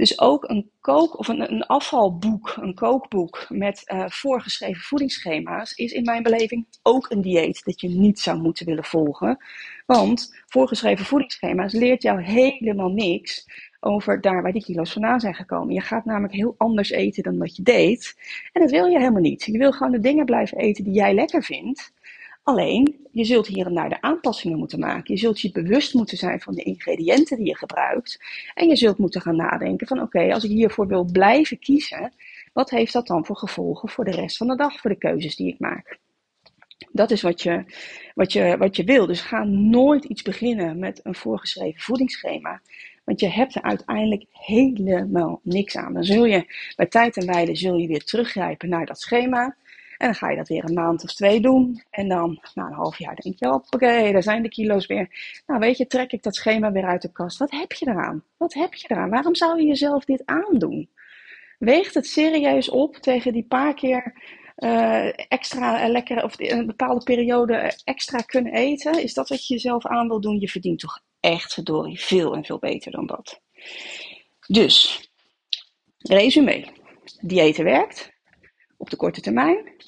Dus 0.00 0.20
ook 0.20 0.48
een 0.48 0.70
kook- 0.80 1.18
of 1.18 1.28
een, 1.28 1.52
een 1.52 1.66
afvalboek, 1.66 2.56
een 2.60 2.74
kookboek 2.74 3.46
met 3.48 3.82
uh, 3.86 4.08
voorgeschreven 4.08 4.82
voedingsschema's 4.82 5.72
is 5.72 5.92
in 5.92 6.04
mijn 6.04 6.22
beleving 6.22 6.66
ook 6.82 7.10
een 7.10 7.20
dieet 7.20 7.64
dat 7.64 7.80
je 7.80 7.88
niet 7.88 8.18
zou 8.18 8.40
moeten 8.40 8.66
willen 8.66 8.84
volgen. 8.84 9.44
Want 9.86 10.42
voorgeschreven 10.46 11.04
voedingsschema's 11.04 11.72
leert 11.72 12.02
jou 12.02 12.22
helemaal 12.22 12.88
niks 12.88 13.46
over 13.80 14.20
daar 14.20 14.42
waar 14.42 14.52
die 14.52 14.64
kilo's 14.64 14.92
vandaan 14.92 15.20
zijn 15.20 15.34
gekomen. 15.34 15.74
Je 15.74 15.80
gaat 15.80 16.04
namelijk 16.04 16.34
heel 16.34 16.54
anders 16.58 16.90
eten 16.90 17.22
dan 17.22 17.38
wat 17.38 17.56
je 17.56 17.62
deed. 17.62 18.14
En 18.52 18.60
dat 18.60 18.70
wil 18.70 18.86
je 18.86 18.98
helemaal 18.98 19.22
niet. 19.22 19.44
Je 19.44 19.58
wil 19.58 19.72
gewoon 19.72 19.92
de 19.92 20.00
dingen 20.00 20.24
blijven 20.24 20.58
eten 20.58 20.84
die 20.84 20.92
jij 20.92 21.14
lekker 21.14 21.42
vindt. 21.42 21.92
Alleen, 22.42 23.08
je 23.12 23.24
zult 23.24 23.46
hier 23.46 23.66
en 23.66 23.74
daar 23.74 23.88
de 23.88 24.00
aanpassingen 24.00 24.58
moeten 24.58 24.78
maken. 24.78 25.14
Je 25.14 25.20
zult 25.20 25.40
je 25.40 25.52
bewust 25.52 25.94
moeten 25.94 26.16
zijn 26.16 26.40
van 26.40 26.54
de 26.54 26.62
ingrediënten 26.62 27.36
die 27.36 27.46
je 27.46 27.56
gebruikt. 27.56 28.18
En 28.54 28.68
je 28.68 28.76
zult 28.76 28.98
moeten 28.98 29.20
gaan 29.20 29.36
nadenken 29.36 29.86
van 29.86 30.00
oké, 30.00 30.32
als 30.32 30.44
ik 30.44 30.50
hiervoor 30.50 30.86
wil 30.86 31.04
blijven 31.04 31.58
kiezen, 31.58 32.12
wat 32.52 32.70
heeft 32.70 32.92
dat 32.92 33.06
dan 33.06 33.26
voor 33.26 33.36
gevolgen 33.36 33.88
voor 33.88 34.04
de 34.04 34.10
rest 34.10 34.36
van 34.36 34.46
de 34.46 34.56
dag, 34.56 34.80
voor 34.80 34.90
de 34.90 34.98
keuzes 34.98 35.36
die 35.36 35.52
ik 35.52 35.58
maak? 35.58 35.98
Dat 36.92 37.10
is 37.10 37.22
wat 37.22 37.42
je, 37.42 37.64
wat, 38.14 38.32
je, 38.32 38.56
wat 38.58 38.76
je 38.76 38.84
wil. 38.84 39.06
Dus 39.06 39.20
ga 39.20 39.44
nooit 39.44 40.04
iets 40.04 40.22
beginnen 40.22 40.78
met 40.78 41.00
een 41.02 41.14
voorgeschreven 41.14 41.80
voedingsschema. 41.80 42.60
Want 43.04 43.20
je 43.20 43.28
hebt 43.28 43.54
er 43.54 43.62
uiteindelijk 43.62 44.24
helemaal 44.30 45.40
niks 45.42 45.76
aan. 45.76 45.92
Dan 45.92 46.04
zul 46.04 46.24
je 46.24 46.54
bij 46.76 46.86
tijd 46.86 47.16
en 47.16 47.26
wijle 47.26 47.56
zul 47.56 47.76
je 47.76 47.86
weer 47.86 48.04
teruggrijpen 48.04 48.68
naar 48.68 48.86
dat 48.86 49.00
schema. 49.00 49.56
En 50.00 50.06
dan 50.06 50.14
ga 50.14 50.30
je 50.30 50.36
dat 50.36 50.48
weer 50.48 50.64
een 50.64 50.74
maand 50.74 51.02
of 51.02 51.14
twee 51.14 51.40
doen. 51.40 51.82
En 51.90 52.08
dan 52.08 52.40
na 52.54 52.66
een 52.66 52.72
half 52.72 52.98
jaar 52.98 53.14
denk 53.14 53.38
je, 53.38 53.52
oké, 53.52 54.12
daar 54.12 54.22
zijn 54.22 54.42
de 54.42 54.48
kilo's 54.48 54.86
weer. 54.86 55.08
Nou 55.46 55.60
weet 55.60 55.76
je, 55.76 55.86
trek 55.86 56.12
ik 56.12 56.22
dat 56.22 56.34
schema 56.34 56.72
weer 56.72 56.84
uit 56.84 57.02
de 57.02 57.12
kast. 57.12 57.38
Wat 57.38 57.50
heb 57.50 57.72
je 57.72 57.88
eraan? 57.88 58.24
Wat 58.36 58.54
heb 58.54 58.74
je 58.74 58.86
eraan? 58.90 59.10
Waarom 59.10 59.34
zou 59.34 59.60
je 59.60 59.66
jezelf 59.66 60.04
dit 60.04 60.22
aandoen? 60.24 60.90
Weegt 61.58 61.94
het 61.94 62.06
serieus 62.06 62.68
op 62.68 62.96
tegen 62.96 63.32
die 63.32 63.44
paar 63.44 63.74
keer 63.74 64.14
uh, 64.56 65.30
extra 65.30 65.88
lekker 65.88 66.24
of 66.24 66.34
een 66.36 66.66
bepaalde 66.66 67.04
periode 67.04 67.72
extra 67.84 68.18
kunnen 68.18 68.52
eten? 68.52 69.02
Is 69.02 69.14
dat 69.14 69.28
wat 69.28 69.46
je 69.46 69.54
jezelf 69.54 69.86
aan 69.86 70.08
wil 70.08 70.20
doen? 70.20 70.40
Je 70.40 70.48
verdient 70.48 70.78
toch 70.78 71.00
echt 71.20 71.54
verdorie 71.54 72.00
veel 72.00 72.34
en 72.34 72.44
veel 72.44 72.58
beter 72.58 72.92
dan 72.92 73.06
dat. 73.06 73.40
Dus, 74.46 75.08
resume. 75.98 76.64
Diëten 77.20 77.64
werkt 77.64 78.18
op 78.76 78.90
de 78.90 78.96
korte 78.96 79.20
termijn. 79.20 79.78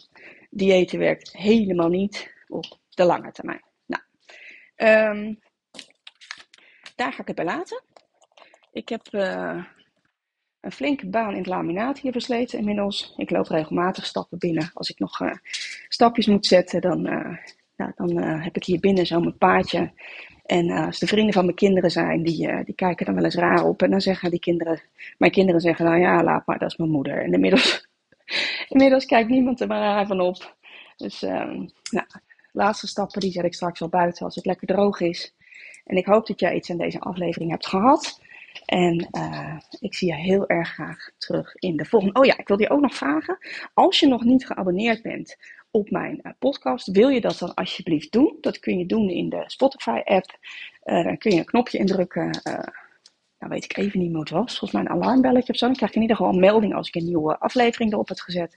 Diëten 0.54 0.98
werkt 0.98 1.32
helemaal 1.36 1.88
niet 1.88 2.32
op 2.48 2.78
de 2.88 3.04
lange 3.04 3.32
termijn. 3.32 3.64
Nou, 3.86 4.02
um, 4.76 5.38
daar 6.96 7.12
ga 7.12 7.20
ik 7.20 7.26
het 7.26 7.36
bij 7.36 7.44
laten. 7.44 7.82
Ik 8.72 8.88
heb 8.88 9.08
uh, 9.10 9.64
een 10.60 10.72
flinke 10.72 11.06
baan 11.06 11.30
in 11.30 11.38
het 11.38 11.46
laminaat 11.46 11.98
hier 11.98 12.12
versleten 12.12 12.58
inmiddels. 12.58 13.14
Ik 13.16 13.30
loop 13.30 13.46
regelmatig 13.46 14.06
stappen 14.06 14.38
binnen. 14.38 14.70
Als 14.74 14.90
ik 14.90 14.98
nog 14.98 15.20
uh, 15.20 15.32
stapjes 15.88 16.26
moet 16.26 16.46
zetten, 16.46 16.80
dan, 16.80 17.06
uh, 17.06 17.36
nou, 17.76 17.92
dan 17.94 18.16
heb 18.22 18.56
ik 18.56 18.64
hier 18.64 18.80
binnen 18.80 19.06
zo 19.06 19.20
mijn 19.20 19.38
paadje 19.38 19.92
en 20.42 20.70
als 20.70 20.98
de 20.98 21.06
vrienden 21.06 21.34
van 21.34 21.44
mijn 21.44 21.56
kinderen 21.56 21.90
zijn, 21.90 22.22
die, 22.22 22.64
die 22.64 22.74
kijken 22.74 23.06
dan 23.06 23.14
wel 23.14 23.24
eens 23.24 23.34
raar 23.34 23.64
op. 23.64 23.82
En 23.82 23.90
dan 23.90 24.00
zeggen 24.00 24.30
die 24.30 24.40
kinderen, 24.40 24.82
mijn 25.18 25.32
kinderen 25.32 25.60
zeggen, 25.60 25.84
nou 25.84 26.00
ja, 26.00 26.22
laat 26.22 26.46
maar, 26.46 26.58
dat 26.58 26.70
is 26.70 26.76
mijn 26.76 26.90
moeder. 26.90 27.22
En 27.22 27.32
inmiddels, 27.32 27.90
inmiddels 28.68 29.06
kijkt 29.06 29.30
niemand 29.30 29.60
er 29.60 29.66
maar 29.66 30.06
van 30.06 30.20
op. 30.20 30.56
Dus, 30.96 31.22
um, 31.22 31.70
nou, 31.90 32.06
laatste 32.52 32.86
stappen, 32.86 33.20
die 33.20 33.32
zet 33.32 33.44
ik 33.44 33.54
straks 33.54 33.80
wel 33.80 33.88
buiten 33.88 34.24
als 34.24 34.34
het 34.34 34.46
lekker 34.46 34.66
droog 34.66 35.00
is. 35.00 35.34
En 35.84 35.96
ik 35.96 36.06
hoop 36.06 36.26
dat 36.26 36.40
jij 36.40 36.54
iets 36.54 36.70
aan 36.70 36.76
deze 36.76 37.00
aflevering 37.00 37.50
hebt 37.50 37.66
gehad. 37.66 38.20
En 38.66 39.08
uh, 39.12 39.56
ik 39.80 39.94
zie 39.94 40.08
je 40.08 40.14
heel 40.14 40.48
erg 40.48 40.68
graag 40.68 41.10
terug 41.18 41.54
in 41.54 41.76
de 41.76 41.84
volgende. 41.84 42.20
Oh 42.20 42.24
ja, 42.24 42.38
ik 42.38 42.48
wil 42.48 42.60
je 42.60 42.70
ook 42.70 42.80
nog 42.80 42.94
vragen. 42.94 43.38
Als 43.74 44.00
je 44.00 44.08
nog 44.08 44.24
niet 44.24 44.46
geabonneerd 44.46 45.02
bent 45.02 45.36
op 45.70 45.90
mijn 45.90 46.20
uh, 46.22 46.32
podcast, 46.38 46.90
wil 46.90 47.08
je 47.08 47.20
dat 47.20 47.38
dan 47.38 47.54
alsjeblieft 47.54 48.12
doen? 48.12 48.38
Dat 48.40 48.58
kun 48.58 48.78
je 48.78 48.86
doen 48.86 49.08
in 49.08 49.28
de 49.28 49.42
Spotify-app. 49.46 50.38
Uh, 50.84 51.04
dan 51.04 51.18
kun 51.18 51.32
je 51.32 51.38
een 51.38 51.44
knopje 51.44 51.78
indrukken. 51.78 52.40
Nou 53.42 53.54
weet 53.54 53.64
ik 53.64 53.76
even 53.76 53.98
niet 53.98 54.10
meer 54.10 54.20
het 54.20 54.30
was. 54.30 54.58
Volgens 54.58 54.72
mij 54.72 54.80
een 54.80 55.02
alarmbelletje 55.02 55.52
of 55.52 55.58
zo. 55.58 55.66
Dan 55.66 55.74
krijg 55.74 55.90
je 55.90 55.96
in 55.96 56.02
ieder 56.02 56.16
geval 56.16 56.32
een 56.32 56.40
melding 56.40 56.74
als 56.74 56.88
ik 56.88 56.94
een 56.94 57.04
nieuwe 57.04 57.38
aflevering 57.38 57.92
erop 57.92 58.08
heb 58.08 58.18
gezet. 58.18 58.56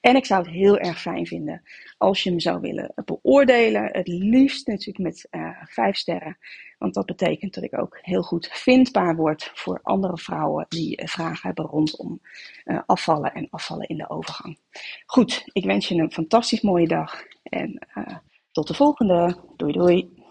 En 0.00 0.16
ik 0.16 0.26
zou 0.26 0.42
het 0.42 0.52
heel 0.52 0.78
erg 0.78 1.00
fijn 1.00 1.26
vinden 1.26 1.62
als 1.98 2.22
je 2.22 2.32
me 2.32 2.40
zou 2.40 2.60
willen 2.60 2.92
beoordelen. 3.04 3.88
Het 3.92 4.08
liefst 4.08 4.66
natuurlijk 4.66 4.98
met 4.98 5.28
vijf 5.64 5.96
sterren. 5.96 6.36
Want 6.78 6.94
dat 6.94 7.06
betekent 7.06 7.54
dat 7.54 7.64
ik 7.64 7.78
ook 7.78 7.98
heel 8.02 8.22
goed 8.22 8.48
vindbaar 8.52 9.16
word 9.16 9.50
voor 9.54 9.80
andere 9.82 10.18
vrouwen 10.18 10.66
die 10.68 10.96
eh, 10.96 11.06
vragen 11.06 11.46
hebben 11.46 11.64
rondom 11.64 12.20
uh, 12.64 12.80
afvallen 12.86 13.32
en 13.32 13.48
afvallen 13.50 13.88
in 13.88 13.96
de 13.96 14.10
overgang. 14.10 14.58
Goed, 15.06 15.44
ik 15.52 15.64
wens 15.64 15.88
je 15.88 15.94
een 15.94 16.12
fantastisch 16.12 16.60
mooie 16.60 16.88
dag 16.88 17.22
en 17.42 17.86
tot 18.52 18.66
de 18.66 18.74
volgende. 18.74 19.36
Doei 19.56 19.72
doei. 19.72 20.12